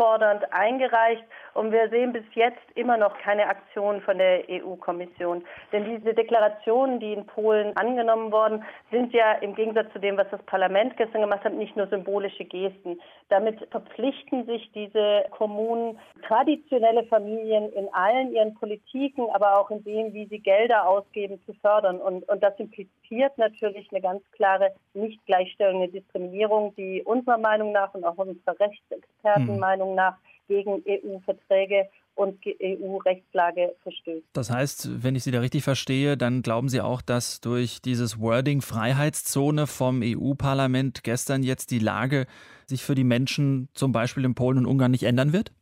fordernd 0.00 0.50
eingereicht 0.50 1.22
und 1.52 1.72
wir 1.72 1.90
sehen 1.90 2.14
bis 2.14 2.24
jetzt 2.32 2.62
immer 2.74 2.96
noch 2.96 3.18
keine 3.18 3.46
Aktion 3.46 4.00
von 4.00 4.16
der 4.16 4.44
EU-Kommission. 4.48 5.44
Denn 5.72 5.84
diese 5.84 6.14
Deklarationen, 6.14 7.00
die 7.00 7.12
in 7.12 7.26
Polen 7.26 7.76
angenommen 7.76 8.32
wurden, 8.32 8.64
sind 8.90 9.12
ja 9.12 9.32
im 9.42 9.54
Gegensatz 9.54 9.92
zu 9.92 9.98
dem, 9.98 10.16
was 10.16 10.26
das 10.30 10.42
Parlament 10.44 10.96
gestern 10.96 11.20
gemacht 11.20 11.44
hat, 11.44 11.52
nicht 11.52 11.76
nur 11.76 11.86
symbolische 11.88 12.46
Gesten. 12.46 12.98
Damit 13.28 13.58
verpflichten 13.70 14.46
sich 14.46 14.72
diese 14.72 15.26
Kommunen, 15.32 15.98
traditionelle 16.26 17.04
Familien 17.04 17.70
in 17.74 17.92
allen 17.92 18.32
ihren 18.32 18.54
Politiken, 18.54 19.28
aber 19.34 19.58
auch 19.58 19.70
in 19.70 19.84
dem, 19.84 20.14
wie 20.14 20.26
sie 20.28 20.38
Gelder 20.38 20.88
ausgeben, 20.88 21.42
zu 21.44 21.52
fördern. 21.60 22.00
Und, 22.00 22.26
und 22.26 22.42
das 22.42 22.58
impliziert 22.58 23.36
natürlich 23.36 23.86
eine 23.90 24.00
ganz 24.00 24.22
klare 24.32 24.72
Nichtgleichstellung, 24.94 25.82
eine 25.82 25.92
Diskriminierung, 25.92 26.74
die 26.76 27.02
unserer 27.02 27.38
Meinung 27.38 27.72
nach 27.72 27.92
und 27.92 28.04
auch 28.04 28.16
unserer 28.16 28.58
Rechtsexpertenmeinung 28.58 29.89
hm. 29.90 29.94
nach 29.96 30.16
gegen 30.48 30.82
EU-Verträge 30.86 31.88
und 32.16 32.38
EU-Rechtslage 32.44 33.74
verstößt. 33.82 34.26
Das 34.32 34.50
heißt, 34.50 35.02
wenn 35.02 35.14
ich 35.14 35.22
Sie 35.22 35.30
da 35.30 35.40
richtig 35.40 35.62
verstehe, 35.62 36.16
dann 36.16 36.42
glauben 36.42 36.68
Sie 36.68 36.80
auch, 36.80 37.00
dass 37.00 37.40
durch 37.40 37.80
dieses 37.80 38.20
Wording 38.20 38.60
Freiheitszone 38.60 39.66
vom 39.66 40.02
EU-Parlament 40.02 41.02
gestern 41.04 41.42
jetzt 41.42 41.70
die 41.70 41.78
Lage 41.78 42.26
sich 42.66 42.82
für 42.82 42.94
die 42.94 43.04
Menschen 43.04 43.68
zum 43.74 43.92
Beispiel 43.92 44.24
in 44.24 44.34
Polen 44.34 44.58
und 44.58 44.66
Ungarn 44.66 44.90
nicht 44.90 45.04
ändern 45.04 45.32
wird? 45.32 45.52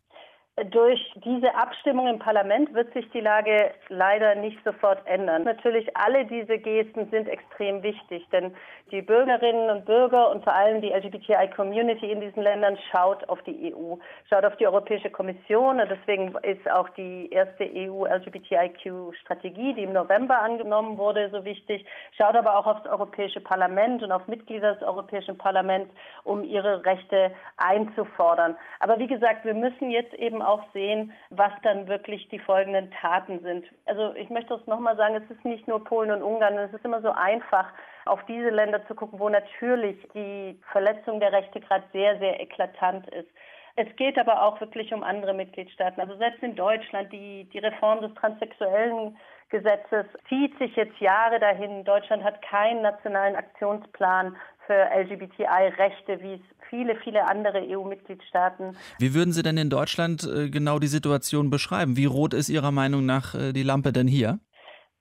Durch 0.70 1.12
diese 1.24 1.54
Abstimmung 1.54 2.08
im 2.08 2.18
Parlament 2.18 2.74
wird 2.74 2.92
sich 2.92 3.08
die 3.10 3.20
Lage 3.20 3.70
leider 3.88 4.34
nicht 4.34 4.58
sofort 4.64 5.06
ändern. 5.06 5.44
Natürlich, 5.44 5.96
alle 5.96 6.24
diese 6.24 6.58
Gesten 6.58 7.08
sind 7.10 7.28
extrem 7.28 7.80
wichtig, 7.82 8.26
denn 8.32 8.52
die 8.90 9.02
Bürgerinnen 9.02 9.70
und 9.70 9.84
Bürger 9.84 10.30
und 10.30 10.42
vor 10.42 10.54
allem 10.54 10.80
die 10.80 10.90
LGBTI-Community 10.90 12.10
in 12.10 12.20
diesen 12.20 12.42
Ländern 12.42 12.76
schaut 12.90 13.28
auf 13.28 13.40
die 13.42 13.72
EU, 13.74 13.94
schaut 14.28 14.44
auf 14.44 14.56
die 14.56 14.66
Europäische 14.66 15.10
Kommission 15.10 15.78
und 15.80 15.88
deswegen 15.90 16.34
ist 16.42 16.68
auch 16.70 16.88
die 16.90 17.30
erste 17.30 17.64
EU-LGBTIQ-Strategie, 17.64 19.74
die 19.74 19.84
im 19.84 19.92
November 19.92 20.40
angenommen 20.40 20.98
wurde, 20.98 21.30
so 21.30 21.44
wichtig, 21.44 21.86
schaut 22.16 22.34
aber 22.34 22.58
auch 22.58 22.66
aufs 22.66 22.86
Europäische 22.86 23.40
Parlament 23.40 24.02
und 24.02 24.10
auf 24.10 24.26
Mitglieder 24.26 24.74
des 24.74 24.82
Europäischen 24.82 25.38
Parlaments, 25.38 25.94
um 26.24 26.42
ihre 26.42 26.84
Rechte 26.84 27.30
einzufordern. 27.58 28.56
Aber 28.80 28.98
wie 28.98 29.06
gesagt, 29.06 29.44
wir 29.44 29.54
müssen 29.54 29.90
jetzt 29.90 30.14
eben 30.14 30.42
auch 30.48 30.62
sehen, 30.72 31.12
was 31.30 31.52
dann 31.62 31.86
wirklich 31.86 32.28
die 32.28 32.38
folgenden 32.38 32.90
Taten 32.90 33.40
sind. 33.40 33.66
Also 33.86 34.14
ich 34.14 34.30
möchte 34.30 34.54
es 34.54 34.66
nochmal 34.66 34.96
sagen, 34.96 35.14
es 35.14 35.30
ist 35.30 35.44
nicht 35.44 35.68
nur 35.68 35.84
Polen 35.84 36.10
und 36.10 36.22
Ungarn, 36.22 36.58
es 36.58 36.72
ist 36.72 36.84
immer 36.84 37.02
so 37.02 37.10
einfach, 37.10 37.66
auf 38.06 38.24
diese 38.26 38.48
Länder 38.50 38.86
zu 38.86 38.94
gucken, 38.94 39.18
wo 39.18 39.28
natürlich 39.28 39.96
die 40.14 40.58
Verletzung 40.72 41.20
der 41.20 41.32
Rechte 41.32 41.60
gerade 41.60 41.84
sehr, 41.92 42.18
sehr 42.18 42.40
eklatant 42.40 43.06
ist. 43.08 43.28
Es 43.76 43.94
geht 43.94 44.18
aber 44.18 44.42
auch 44.42 44.60
wirklich 44.60 44.92
um 44.92 45.04
andere 45.04 45.34
Mitgliedstaaten. 45.34 46.00
Also 46.00 46.16
selbst 46.16 46.42
in 46.42 46.56
Deutschland, 46.56 47.12
die, 47.12 47.44
die 47.52 47.58
Reform 47.58 48.00
des 48.00 48.12
transsexuellen 48.14 49.16
Gesetzes 49.50 50.04
zieht 50.28 50.58
sich 50.58 50.74
jetzt 50.74 50.98
Jahre 50.98 51.38
dahin. 51.38 51.84
Deutschland 51.84 52.24
hat 52.24 52.42
keinen 52.42 52.82
nationalen 52.82 53.36
Aktionsplan 53.36 54.36
für 54.68 54.88
LGBTI-Rechte, 54.94 56.20
wie 56.22 56.34
es 56.34 56.40
viele, 56.68 56.94
viele 57.02 57.26
andere 57.26 57.62
EU-Mitgliedstaaten. 57.66 58.76
Wie 58.98 59.14
würden 59.14 59.32
Sie 59.32 59.42
denn 59.42 59.56
in 59.56 59.70
Deutschland 59.70 60.22
äh, 60.22 60.50
genau 60.50 60.78
die 60.78 60.86
Situation 60.86 61.50
beschreiben? 61.50 61.96
Wie 61.96 62.04
rot 62.04 62.34
ist 62.34 62.50
Ihrer 62.50 62.70
Meinung 62.70 63.06
nach 63.06 63.34
äh, 63.34 63.52
die 63.52 63.62
Lampe 63.62 63.92
denn 63.92 64.06
hier? 64.06 64.38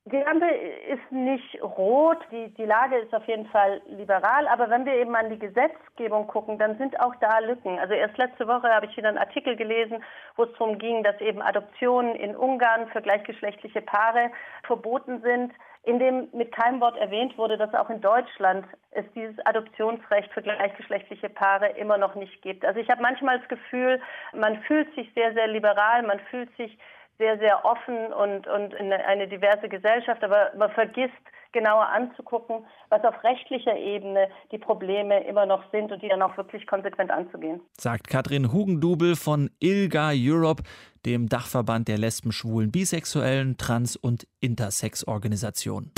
Die 0.09 0.15
Lampe 0.15 0.45
ist 0.47 1.11
nicht 1.11 1.61
rot, 1.61 2.19
die, 2.31 2.53
die 2.53 2.63
Lage 2.63 2.95
ist 2.95 3.13
auf 3.13 3.27
jeden 3.27 3.45
Fall 3.47 3.81
liberal, 3.89 4.47
aber 4.47 4.69
wenn 4.69 4.85
wir 4.85 4.93
eben 4.93 5.13
an 5.17 5.29
die 5.29 5.37
Gesetzgebung 5.37 6.27
gucken, 6.27 6.57
dann 6.57 6.77
sind 6.77 6.97
auch 7.01 7.13
da 7.19 7.39
Lücken. 7.39 7.77
Also 7.77 7.93
erst 7.93 8.17
letzte 8.17 8.47
Woche 8.47 8.69
habe 8.69 8.85
ich 8.85 8.95
wieder 8.95 9.09
einen 9.09 9.17
Artikel 9.17 9.57
gelesen, 9.57 10.01
wo 10.37 10.43
es 10.43 10.51
darum 10.57 10.77
ging, 10.79 11.03
dass 11.03 11.19
eben 11.19 11.41
Adoptionen 11.41 12.15
in 12.15 12.37
Ungarn 12.37 12.87
für 12.93 13.01
gleichgeschlechtliche 13.01 13.81
Paare 13.81 14.31
verboten 14.63 15.19
sind, 15.23 15.51
in 15.87 15.99
dem 15.99 16.27
mit 16.33 16.51
keinem 16.51 16.81
Wort 16.81 16.97
erwähnt 16.97 17.37
wurde, 17.37 17.57
dass 17.57 17.73
auch 17.73 17.89
in 17.89 18.01
Deutschland 18.01 18.65
es 18.91 19.05
dieses 19.15 19.39
Adoptionsrecht 19.45 20.29
für 20.33 20.41
gleichgeschlechtliche 20.41 21.29
Paare 21.29 21.69
immer 21.77 21.97
noch 21.97 22.13
nicht 22.15 22.41
gibt. 22.41 22.65
Also 22.65 22.81
ich 22.81 22.89
habe 22.89 23.01
manchmal 23.01 23.39
das 23.39 23.47
Gefühl, 23.47 24.01
man 24.33 24.61
fühlt 24.63 24.93
sich 24.95 25.09
sehr, 25.15 25.33
sehr 25.33 25.47
liberal, 25.47 26.03
man 26.03 26.19
fühlt 26.29 26.55
sich 26.57 26.77
sehr, 27.17 27.37
sehr 27.39 27.63
offen 27.63 28.11
und, 28.11 28.47
und 28.47 28.73
in 28.73 28.91
eine 28.91 29.29
diverse 29.29 29.69
Gesellschaft, 29.69 30.21
aber 30.25 30.51
man 30.57 30.71
vergisst 30.71 31.13
genauer 31.51 31.87
anzugucken, 31.87 32.65
was 32.89 33.03
auf 33.03 33.23
rechtlicher 33.23 33.75
Ebene 33.77 34.27
die 34.51 34.57
Probleme 34.57 35.23
immer 35.25 35.45
noch 35.45 35.63
sind 35.71 35.91
und 35.91 36.01
die 36.01 36.07
dann 36.09 36.21
auch 36.21 36.35
wirklich 36.37 36.65
konsequent 36.67 37.11
anzugehen. 37.11 37.61
Sagt 37.77 38.07
Katrin 38.07 38.51
Hugendubel 38.51 39.15
von 39.15 39.49
ILGA 39.59 40.11
Europe, 40.13 40.63
dem 41.05 41.29
Dachverband 41.29 41.87
der 41.87 41.97
Lesben, 41.97 42.31
Schwulen, 42.31 42.71
Bisexuellen, 42.71 43.57
Trans- 43.57 43.95
und 43.95 44.27
Intersex-Organisationen. 44.39 45.91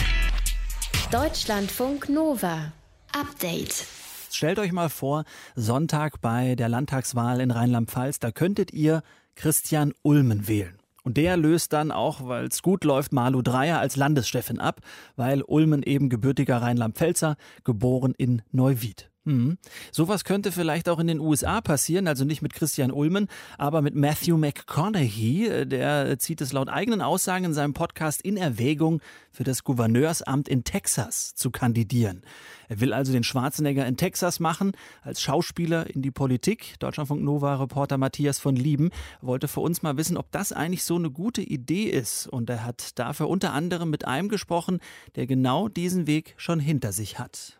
Deutschlandfunk 1.11 2.09
Nova. 2.09 2.71
Update. 3.19 3.87
Stellt 4.31 4.59
euch 4.59 4.71
mal 4.71 4.89
vor, 4.89 5.23
Sonntag 5.55 6.21
bei 6.21 6.55
der 6.55 6.69
Landtagswahl 6.69 7.41
in 7.41 7.49
Rheinland-Pfalz, 7.49 8.19
da 8.19 8.31
könntet 8.31 8.71
ihr 8.71 9.01
Christian 9.35 9.93
Ulmen 10.03 10.47
wählen. 10.47 10.78
Und 11.03 11.17
der 11.17 11.37
löst 11.37 11.73
dann 11.73 11.91
auch, 11.91 12.27
weil 12.27 12.45
es 12.45 12.61
gut 12.61 12.83
läuft, 12.83 13.13
Malu 13.13 13.41
Dreyer 13.41 13.79
als 13.79 13.95
Landeschefin 13.95 14.59
ab, 14.59 14.81
weil 15.15 15.41
Ulmen 15.41 15.83
eben 15.83 16.09
gebürtiger 16.09 16.61
Rheinland-Pfälzer, 16.61 17.37
geboren 17.63 18.13
in 18.17 18.41
Neuwied. 18.51 19.09
Mhm. 19.29 19.59
Sowas 19.91 20.23
könnte 20.23 20.51
vielleicht 20.51 20.89
auch 20.89 20.97
in 20.97 21.05
den 21.05 21.19
USA 21.19 21.61
passieren, 21.61 22.07
also 22.07 22.25
nicht 22.25 22.41
mit 22.41 22.53
Christian 22.53 22.91
Ulmen, 22.91 23.27
aber 23.59 23.83
mit 23.83 23.93
Matthew 23.93 24.37
McConaughey. 24.37 25.67
Der 25.67 26.17
zieht 26.17 26.41
es 26.41 26.51
laut 26.51 26.67
eigenen 26.67 27.01
Aussagen 27.01 27.45
in 27.45 27.53
seinem 27.53 27.73
Podcast 27.73 28.23
in 28.23 28.37
Erwägung, 28.37 29.01
für 29.31 29.43
das 29.43 29.63
Gouverneursamt 29.63 30.49
in 30.49 30.63
Texas 30.63 31.35
zu 31.35 31.51
kandidieren. 31.51 32.23
Er 32.67 32.81
will 32.81 32.91
also 32.91 33.11
den 33.11 33.23
Schwarzenegger 33.23 33.85
in 33.85 33.97
Texas 33.97 34.39
machen, 34.39 34.71
als 35.03 35.21
Schauspieler 35.21 35.87
in 35.93 36.01
die 36.01 36.11
Politik. 36.11 36.75
Deutschlandfunk 36.79 37.21
Nova-Reporter 37.21 37.97
Matthias 37.99 38.39
von 38.39 38.55
Lieben 38.55 38.89
wollte 39.21 39.47
für 39.47 39.59
uns 39.59 39.83
mal 39.83 39.97
wissen, 39.97 40.17
ob 40.17 40.31
das 40.31 40.51
eigentlich 40.51 40.83
so 40.83 40.95
eine 40.95 41.11
gute 41.11 41.41
Idee 41.41 41.85
ist. 41.85 42.27
Und 42.27 42.49
er 42.49 42.65
hat 42.65 42.97
dafür 42.97 43.29
unter 43.29 43.53
anderem 43.53 43.91
mit 43.91 44.05
einem 44.05 44.29
gesprochen, 44.29 44.79
der 45.15 45.27
genau 45.27 45.67
diesen 45.67 46.07
Weg 46.07 46.33
schon 46.37 46.59
hinter 46.59 46.91
sich 46.91 47.19
hat. 47.19 47.58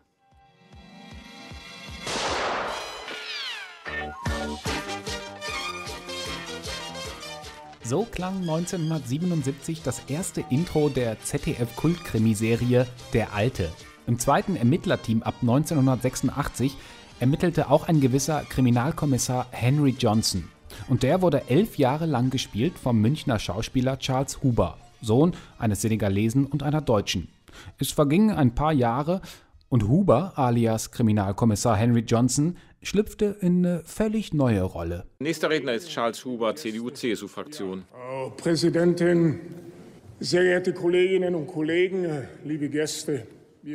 So 7.90 8.06
klang 8.08 8.42
1977 8.42 9.82
das 9.82 10.04
erste 10.06 10.44
Intro 10.48 10.88
der 10.88 11.20
ZDF-Kultkrimiserie 11.24 12.86
Der 13.12 13.34
Alte. 13.34 13.68
Im 14.06 14.16
zweiten 14.20 14.54
Ermittlerteam 14.54 15.24
ab 15.24 15.34
1986 15.40 16.76
ermittelte 17.18 17.68
auch 17.68 17.88
ein 17.88 18.00
gewisser 18.00 18.44
Kriminalkommissar 18.48 19.48
Henry 19.50 19.96
Johnson. 19.98 20.44
Und 20.88 21.02
der 21.02 21.20
wurde 21.20 21.48
elf 21.48 21.78
Jahre 21.78 22.06
lang 22.06 22.30
gespielt 22.30 22.78
vom 22.80 23.00
Münchner 23.00 23.40
Schauspieler 23.40 23.98
Charles 23.98 24.40
Huber, 24.40 24.78
Sohn 25.02 25.32
eines 25.58 25.82
Senegalesen 25.82 26.46
und 26.46 26.62
einer 26.62 26.82
Deutschen. 26.82 27.26
Es 27.80 27.90
vergingen 27.90 28.30
ein 28.30 28.54
paar 28.54 28.72
Jahre 28.72 29.20
und 29.68 29.88
Huber, 29.88 30.34
alias 30.36 30.92
Kriminalkommissar 30.92 31.76
Henry 31.76 32.04
Johnson, 32.06 32.56
schlüpfte 32.82 33.36
in 33.40 33.64
eine 33.64 33.82
völlig 33.84 34.32
neue 34.32 34.62
Rolle. 34.62 35.04
Nächster 35.18 35.50
Redner 35.50 35.74
ist 35.74 35.88
Charles 35.88 36.24
Huber, 36.24 36.54
CDU-CSU-Fraktion. 36.54 37.84
Frau 37.90 38.30
Präsidentin, 38.30 39.40
sehr 40.18 40.42
geehrte 40.42 40.72
Kolleginnen 40.72 41.34
und 41.34 41.46
Kollegen, 41.46 42.26
liebe 42.44 42.68
Gäste. 42.68 43.26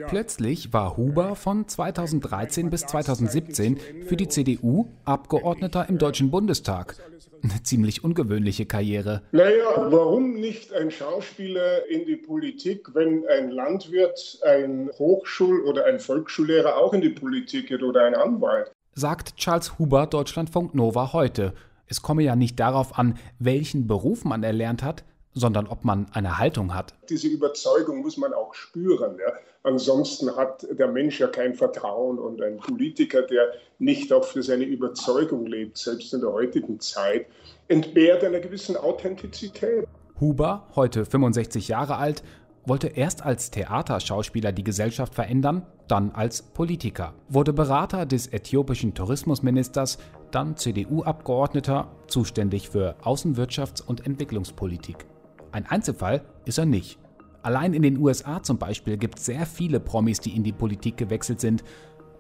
Plötzlich 0.08 0.74
war 0.74 0.98
Huber 0.98 1.36
von 1.36 1.68
2013 1.68 2.72
bis 2.72 2.82
2017 2.82 3.78
für 4.08 4.18
die 4.18 4.28
CDU 4.28 4.88
Abgeordneter 5.06 5.88
im 5.88 6.00
Deutschen 6.00 6.32
Bundestag. 6.32 6.96
Eine 7.44 7.62
ziemlich 7.62 8.04
ungewöhnliche 8.04 8.66
Karriere. 8.66 9.22
Naja, 9.32 9.92
warum 9.92 10.34
nicht 10.34 10.74
ein 10.74 10.90
Schauspieler 10.90 11.88
in 11.88 12.06
die 12.06 12.16
Politik, 12.16 12.96
wenn 12.96 13.28
ein 13.28 13.52
Landwirt, 13.52 14.40
ein 14.44 14.90
Hochschul- 14.98 15.62
oder 15.62 15.86
ein 15.86 16.00
Volksschullehrer 16.00 16.78
auch 16.78 16.94
in 16.94 17.02
die 17.02 17.12
Politik 17.12 17.68
geht 17.68 17.84
oder 17.84 18.06
ein 18.06 18.16
Anwalt? 18.16 18.72
Sagt 18.98 19.36
Charles 19.36 19.78
Huber 19.78 20.08
Deutschlandfunk 20.08 20.74
Nova 20.74 21.12
heute. 21.12 21.54
Es 21.86 22.02
komme 22.02 22.24
ja 22.24 22.38
nicht 22.38 22.58
darauf 22.62 22.98
an, 22.98 23.20
welchen 23.40 23.88
Beruf 23.88 24.24
man 24.24 24.42
erlernt 24.42 24.84
hat, 24.84 25.04
sondern 25.34 25.68
ob 25.68 25.84
man 25.84 26.08
eine 26.14 26.40
Haltung 26.40 26.74
hat. 26.74 26.94
Diese 27.10 27.28
Überzeugung 27.28 28.02
muss 28.02 28.16
man 28.16 28.34
auch 28.34 28.54
spüren. 28.54 29.18
Ja? 29.20 29.34
Ansonsten 29.64 30.34
hat 30.38 30.66
der 30.72 30.88
Mensch 30.88 31.20
ja 31.20 31.28
kein 31.28 31.56
Vertrauen 31.56 32.18
und 32.18 32.42
ein 32.42 32.56
Politiker, 32.56 33.22
der 33.24 33.52
nicht 33.80 34.14
auch 34.14 34.24
für 34.24 34.42
seine 34.42 34.64
Überzeugung 34.64 35.46
lebt, 35.46 35.78
selbst 35.78 36.14
in 36.14 36.22
der 36.22 36.32
heutigen 36.32 36.80
Zeit, 36.80 37.28
entbehrt 37.68 38.24
einer 38.24 38.40
gewissen 38.40 38.78
Authentizität. 38.78 39.86
Huber, 40.22 40.68
heute 40.74 41.04
65 41.04 41.68
Jahre 41.68 41.98
alt, 41.98 42.24
wollte 42.66 42.88
erst 42.88 43.24
als 43.24 43.52
Theaterschauspieler 43.52 44.52
die 44.52 44.64
Gesellschaft 44.64 45.14
verändern, 45.14 45.66
dann 45.88 46.12
als 46.12 46.42
Politiker, 46.42 47.14
wurde 47.30 47.54
Berater 47.54 48.06
des 48.06 48.28
äthiopischen 48.28 48.94
Tourismusministers, 48.94 49.98
dann 50.32 50.58
CDU-Abgeordneter, 50.58 51.92
zuständig 52.08 52.70
für 52.70 52.96
Außenwirtschafts- 53.04 53.84
und 53.84 54.06
Entwicklungspolitik. 54.06 55.06
Ein 55.52 55.66
Einzelfall 55.68 56.24
ist 56.46 56.58
er 56.58 56.66
nicht. 56.66 57.00
Allein 57.44 57.74
in 57.74 57.84
den 57.84 57.98
USA 58.00 58.42
zum 58.42 58.58
Beispiel 58.58 58.98
gibt 58.98 59.20
es 59.20 59.26
sehr 59.26 59.46
viele 59.46 59.80
Promis, 59.80 60.20
die 60.20 60.36
in 60.36 60.44
die 60.44 60.52
Politik 60.52 60.98
gewechselt 60.98 61.40
sind. 61.40 61.64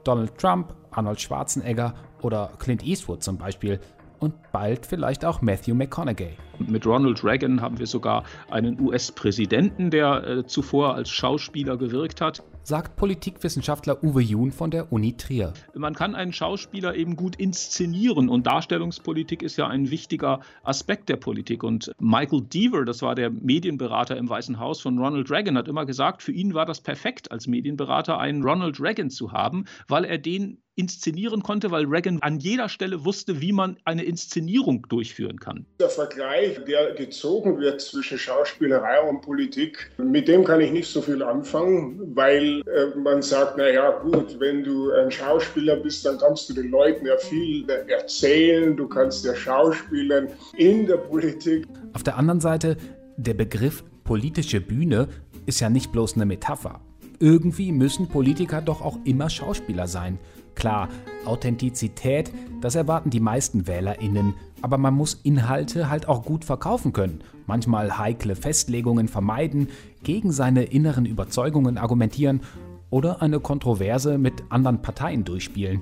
Donald 0.03 0.37
Trump, 0.37 0.75
Arnold 0.91 1.19
Schwarzenegger 1.19 1.95
oder 2.21 2.51
Clint 2.59 2.85
Eastwood 2.85 3.23
zum 3.23 3.37
Beispiel 3.37 3.79
und 4.19 4.33
bald 4.51 4.85
vielleicht 4.85 5.25
auch 5.25 5.41
Matthew 5.41 5.75
McConaughey. 5.75 6.37
Mit 6.59 6.85
Ronald 6.85 7.23
Reagan 7.23 7.61
haben 7.61 7.79
wir 7.79 7.87
sogar 7.87 8.23
einen 8.49 8.79
US-Präsidenten, 8.79 9.91
der 9.91 10.23
äh, 10.25 10.45
zuvor 10.45 10.95
als 10.95 11.09
Schauspieler 11.09 11.77
gewirkt 11.77 12.21
hat. 12.21 12.43
sagt 12.63 12.95
Politikwissenschaftler 12.95 14.03
Uwe 14.03 14.21
Jun 14.21 14.51
von 14.51 14.71
der 14.71 14.91
Uni 14.91 15.15
Trier. 15.17 15.53
Man 15.75 15.93
kann 15.93 16.15
einen 16.15 16.33
Schauspieler 16.33 16.95
eben 16.95 17.15
gut 17.15 17.35
inszenieren 17.35 18.29
und 18.29 18.47
Darstellungspolitik 18.47 19.43
ist 19.43 19.57
ja 19.57 19.67
ein 19.67 19.91
wichtiger 19.91 20.39
Aspekt 20.63 21.09
der 21.09 21.17
Politik. 21.17 21.63
Und 21.63 21.91
Michael 21.99 22.41
Deaver, 22.41 22.85
das 22.85 23.01
war 23.01 23.15
der 23.15 23.29
Medienberater 23.29 24.17
im 24.17 24.29
Weißen 24.29 24.59
Haus 24.59 24.81
von 24.81 24.97
Ronald 24.97 25.29
Reagan, 25.29 25.57
hat 25.57 25.67
immer 25.67 25.85
gesagt, 25.85 26.23
für 26.23 26.31
ihn 26.31 26.53
war 26.53 26.65
das 26.65 26.81
perfekt 26.81 27.31
als 27.31 27.47
Medienberater 27.47 28.17
einen 28.17 28.43
Ronald 28.43 28.79
Reagan 28.79 29.09
zu 29.09 29.31
haben, 29.31 29.65
weil 29.87 30.05
er 30.05 30.17
den 30.17 30.57
inszenieren 30.75 31.41
konnte, 31.41 31.71
weil 31.71 31.85
Reagan 31.85 32.19
an 32.21 32.39
jeder 32.39 32.69
Stelle 32.69 33.05
wusste, 33.05 33.41
wie 33.41 33.51
man 33.51 33.77
eine 33.85 34.03
Inszenierung 34.03 34.85
durchführen 34.89 35.39
kann. 35.39 35.65
Der 35.79 35.89
Vergleich, 35.89 36.59
der 36.65 36.93
gezogen 36.93 37.59
wird 37.59 37.81
zwischen 37.81 38.17
Schauspielerei 38.17 39.01
und 39.01 39.21
Politik, 39.21 39.91
mit 39.97 40.27
dem 40.27 40.43
kann 40.43 40.61
ich 40.61 40.71
nicht 40.71 40.87
so 40.87 41.01
viel 41.01 41.23
anfangen, 41.23 42.15
weil 42.15 42.61
äh, 42.61 42.97
man 42.97 43.21
sagt, 43.21 43.57
naja 43.57 43.91
gut, 43.99 44.39
wenn 44.39 44.63
du 44.63 44.91
ein 44.91 45.11
Schauspieler 45.11 45.77
bist, 45.77 46.05
dann 46.05 46.17
kannst 46.17 46.49
du 46.49 46.53
den 46.53 46.69
Leuten 46.69 47.05
ja 47.05 47.17
viel 47.17 47.67
erzählen, 47.69 48.75
du 48.75 48.87
kannst 48.87 49.25
ja 49.25 49.35
schauspielern 49.35 50.27
in 50.57 50.85
der 50.87 50.97
Politik. 50.97 51.65
Auf 51.93 52.03
der 52.03 52.17
anderen 52.17 52.41
Seite, 52.41 52.77
der 53.17 53.33
Begriff 53.33 53.83
politische 54.03 54.61
Bühne 54.61 55.07
ist 55.45 55.59
ja 55.59 55.69
nicht 55.69 55.91
bloß 55.91 56.15
eine 56.15 56.25
Metapher. 56.25 56.81
Irgendwie 57.19 57.71
müssen 57.71 58.07
Politiker 58.07 58.61
doch 58.61 58.81
auch 58.81 58.97
immer 59.05 59.29
Schauspieler 59.29 59.87
sein. 59.87 60.19
Klar, 60.55 60.89
Authentizität, 61.25 62.31
das 62.61 62.75
erwarten 62.75 63.09
die 63.09 63.19
meisten 63.19 63.67
Wählerinnen, 63.67 64.33
aber 64.61 64.77
man 64.77 64.93
muss 64.93 65.19
Inhalte 65.23 65.89
halt 65.89 66.07
auch 66.07 66.23
gut 66.23 66.45
verkaufen 66.45 66.93
können, 66.93 67.21
manchmal 67.45 67.97
heikle 67.97 68.35
Festlegungen 68.35 69.07
vermeiden, 69.07 69.69
gegen 70.03 70.31
seine 70.31 70.63
inneren 70.63 71.05
Überzeugungen 71.05 71.77
argumentieren 71.77 72.41
oder 72.89 73.21
eine 73.21 73.39
Kontroverse 73.39 74.17
mit 74.17 74.43
anderen 74.49 74.81
Parteien 74.81 75.23
durchspielen. 75.23 75.81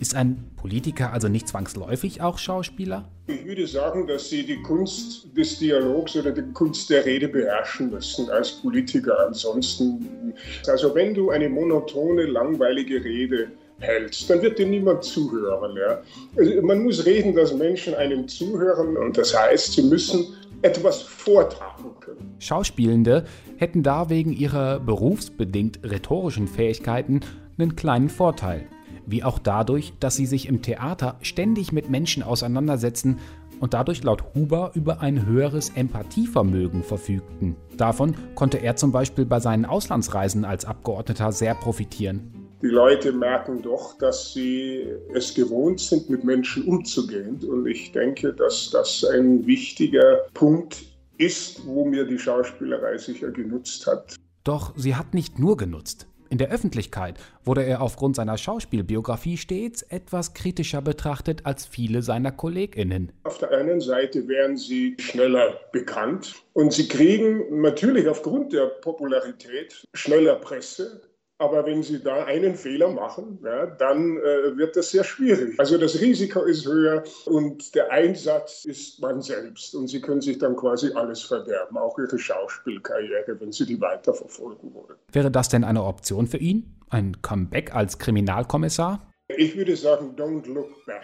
Ist 0.00 0.14
ein 0.14 0.44
Politiker 0.56 1.12
also 1.12 1.28
nicht 1.28 1.48
zwangsläufig 1.48 2.22
auch 2.22 2.38
Schauspieler? 2.38 3.08
Ich 3.26 3.44
würde 3.44 3.66
sagen, 3.66 4.06
dass 4.06 4.30
Sie 4.30 4.44
die 4.44 4.62
Kunst 4.62 5.26
des 5.36 5.58
Dialogs 5.58 6.16
oder 6.16 6.30
die 6.30 6.52
Kunst 6.52 6.88
der 6.90 7.04
Rede 7.04 7.28
beherrschen 7.28 7.90
müssen 7.90 8.30
als 8.30 8.52
Politiker. 8.52 9.26
Ansonsten, 9.26 10.34
also 10.68 10.94
wenn 10.94 11.14
du 11.14 11.30
eine 11.30 11.48
monotone, 11.48 12.26
langweilige 12.26 13.02
Rede 13.02 13.48
hältst, 13.80 14.28
dann 14.28 14.42
wird 14.42 14.58
dir 14.58 14.66
niemand 14.66 15.04
zuhören. 15.04 15.76
Ja? 15.76 16.02
Also 16.36 16.62
man 16.62 16.82
muss 16.82 17.04
reden, 17.06 17.34
dass 17.34 17.54
Menschen 17.54 17.94
einem 17.94 18.28
zuhören 18.28 18.96
und 18.96 19.16
das 19.16 19.36
heißt, 19.38 19.72
sie 19.72 19.82
müssen 19.82 20.26
etwas 20.62 21.02
vortragen 21.02 21.90
können. 22.00 22.34
Schauspielende 22.38 23.24
hätten 23.56 23.82
da 23.82 24.10
wegen 24.10 24.32
ihrer 24.32 24.80
berufsbedingt 24.80 25.80
rhetorischen 25.84 26.48
Fähigkeiten 26.48 27.20
einen 27.58 27.76
kleinen 27.76 28.08
Vorteil. 28.08 28.66
Wie 29.06 29.24
auch 29.24 29.38
dadurch, 29.38 29.94
dass 30.00 30.16
sie 30.16 30.26
sich 30.26 30.48
im 30.48 30.60
Theater 30.62 31.16
ständig 31.22 31.72
mit 31.72 31.88
Menschen 31.88 32.22
auseinandersetzen 32.22 33.18
und 33.60 33.74
dadurch 33.74 34.02
laut 34.02 34.22
Huber 34.34 34.72
über 34.74 35.00
ein 35.00 35.26
höheres 35.26 35.70
Empathievermögen 35.70 36.82
verfügten. 36.82 37.56
Davon 37.76 38.14
konnte 38.34 38.58
er 38.58 38.76
zum 38.76 38.92
Beispiel 38.92 39.24
bei 39.24 39.40
seinen 39.40 39.64
Auslandsreisen 39.64 40.44
als 40.44 40.64
Abgeordneter 40.64 41.32
sehr 41.32 41.54
profitieren. 41.54 42.37
Die 42.60 42.66
Leute 42.66 43.12
merken 43.12 43.62
doch, 43.62 43.96
dass 43.98 44.32
sie 44.32 44.84
es 45.14 45.32
gewohnt 45.32 45.78
sind, 45.78 46.10
mit 46.10 46.24
Menschen 46.24 46.64
umzugehen. 46.64 47.38
Und 47.48 47.66
ich 47.68 47.92
denke, 47.92 48.32
dass 48.32 48.70
das 48.70 49.04
ein 49.04 49.46
wichtiger 49.46 50.26
Punkt 50.34 50.82
ist, 51.18 51.64
wo 51.66 51.84
mir 51.84 52.04
die 52.04 52.18
Schauspielerei 52.18 52.98
sicher 52.98 53.30
genutzt 53.30 53.86
hat. 53.86 54.16
Doch 54.42 54.72
sie 54.76 54.96
hat 54.96 55.14
nicht 55.14 55.38
nur 55.38 55.56
genutzt. 55.56 56.08
In 56.30 56.38
der 56.38 56.50
Öffentlichkeit 56.50 57.18
wurde 57.44 57.64
er 57.64 57.80
aufgrund 57.80 58.16
seiner 58.16 58.36
Schauspielbiografie 58.36 59.38
stets 59.38 59.80
etwas 59.82 60.34
kritischer 60.34 60.82
betrachtet 60.82 61.46
als 61.46 61.64
viele 61.64 62.02
seiner 62.02 62.32
Kolleginnen. 62.32 63.12
Auf 63.22 63.38
der 63.38 63.50
einen 63.52 63.80
Seite 63.80 64.28
werden 64.28 64.58
sie 64.58 64.94
schneller 65.00 65.58
bekannt 65.72 66.34
und 66.52 66.72
sie 66.72 66.86
kriegen 66.86 67.62
natürlich 67.62 68.06
aufgrund 68.08 68.52
der 68.52 68.66
Popularität 68.66 69.86
schneller 69.94 70.34
Presse, 70.34 71.00
aber 71.38 71.64
wenn 71.66 71.82
Sie 71.82 72.02
da 72.02 72.24
einen 72.24 72.56
Fehler 72.56 72.90
machen, 72.90 73.38
ja, 73.44 73.66
dann 73.66 74.18
äh, 74.18 74.56
wird 74.56 74.76
das 74.76 74.90
sehr 74.90 75.04
schwierig. 75.04 75.58
Also 75.58 75.78
das 75.78 76.00
Risiko 76.00 76.42
ist 76.42 76.66
höher 76.66 77.04
und 77.26 77.74
der 77.76 77.92
Einsatz 77.92 78.64
ist 78.64 79.00
man 79.00 79.22
selbst. 79.22 79.74
Und 79.74 79.86
Sie 79.88 80.00
können 80.00 80.20
sich 80.20 80.38
dann 80.38 80.56
quasi 80.56 80.92
alles 80.94 81.22
verderben, 81.22 81.78
auch 81.78 81.96
Ihre 81.98 82.18
Schauspielkarriere, 82.18 83.40
wenn 83.40 83.52
Sie 83.52 83.66
die 83.66 83.80
weiterverfolgen 83.80 84.74
wollen. 84.74 84.96
Wäre 85.12 85.30
das 85.30 85.48
denn 85.48 85.62
eine 85.64 85.84
Option 85.84 86.26
für 86.26 86.38
ihn? 86.38 86.74
Ein 86.90 87.22
Comeback 87.22 87.74
als 87.74 87.98
Kriminalkommissar? 87.98 89.08
Ich 89.36 89.56
würde 89.56 89.76
sagen, 89.76 90.16
don't 90.16 90.52
look 90.52 90.84
back. 90.86 91.02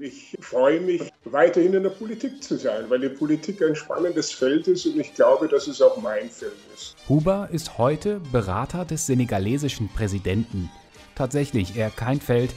Ich 0.00 0.36
freue 0.40 0.80
mich, 0.80 1.12
weiterhin 1.24 1.74
in 1.74 1.82
der 1.82 1.90
Politik 1.90 2.42
zu 2.42 2.56
sein, 2.56 2.88
weil 2.88 3.00
die 3.00 3.08
Politik 3.08 3.62
ein 3.62 3.76
spannendes 3.76 4.32
Feld 4.32 4.66
ist 4.68 4.86
und 4.86 4.98
ich 4.98 5.14
glaube, 5.14 5.48
dass 5.48 5.66
es 5.66 5.80
auch 5.82 5.96
mein 5.98 6.30
Feld 6.30 6.52
ist. 6.74 6.96
Huber 7.08 7.48
ist 7.52 7.78
heute 7.78 8.20
Berater 8.32 8.84
des 8.84 9.06
senegalesischen 9.06 9.88
Präsidenten. 9.88 10.70
Tatsächlich 11.14 11.76
eher 11.76 11.90
kein 11.90 12.20
Feld, 12.20 12.52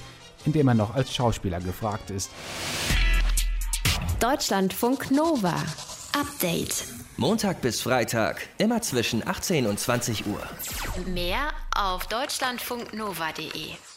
in 0.45 0.53
dem 0.53 0.67
er 0.67 0.73
noch 0.73 0.95
als 0.95 1.13
Schauspieler 1.13 1.59
gefragt 1.59 2.09
ist. 2.11 2.29
Deutschlandfunk 4.19 5.11
Nova. 5.11 5.55
Update. 6.13 6.85
Montag 7.17 7.61
bis 7.61 7.81
Freitag, 7.81 8.47
immer 8.57 8.81
zwischen 8.81 9.27
18 9.27 9.67
und 9.67 9.79
20 9.79 10.25
Uhr. 10.27 10.41
Mehr 11.07 11.49
auf 11.75 12.07
deutschlandfunknova.de. 12.07 13.96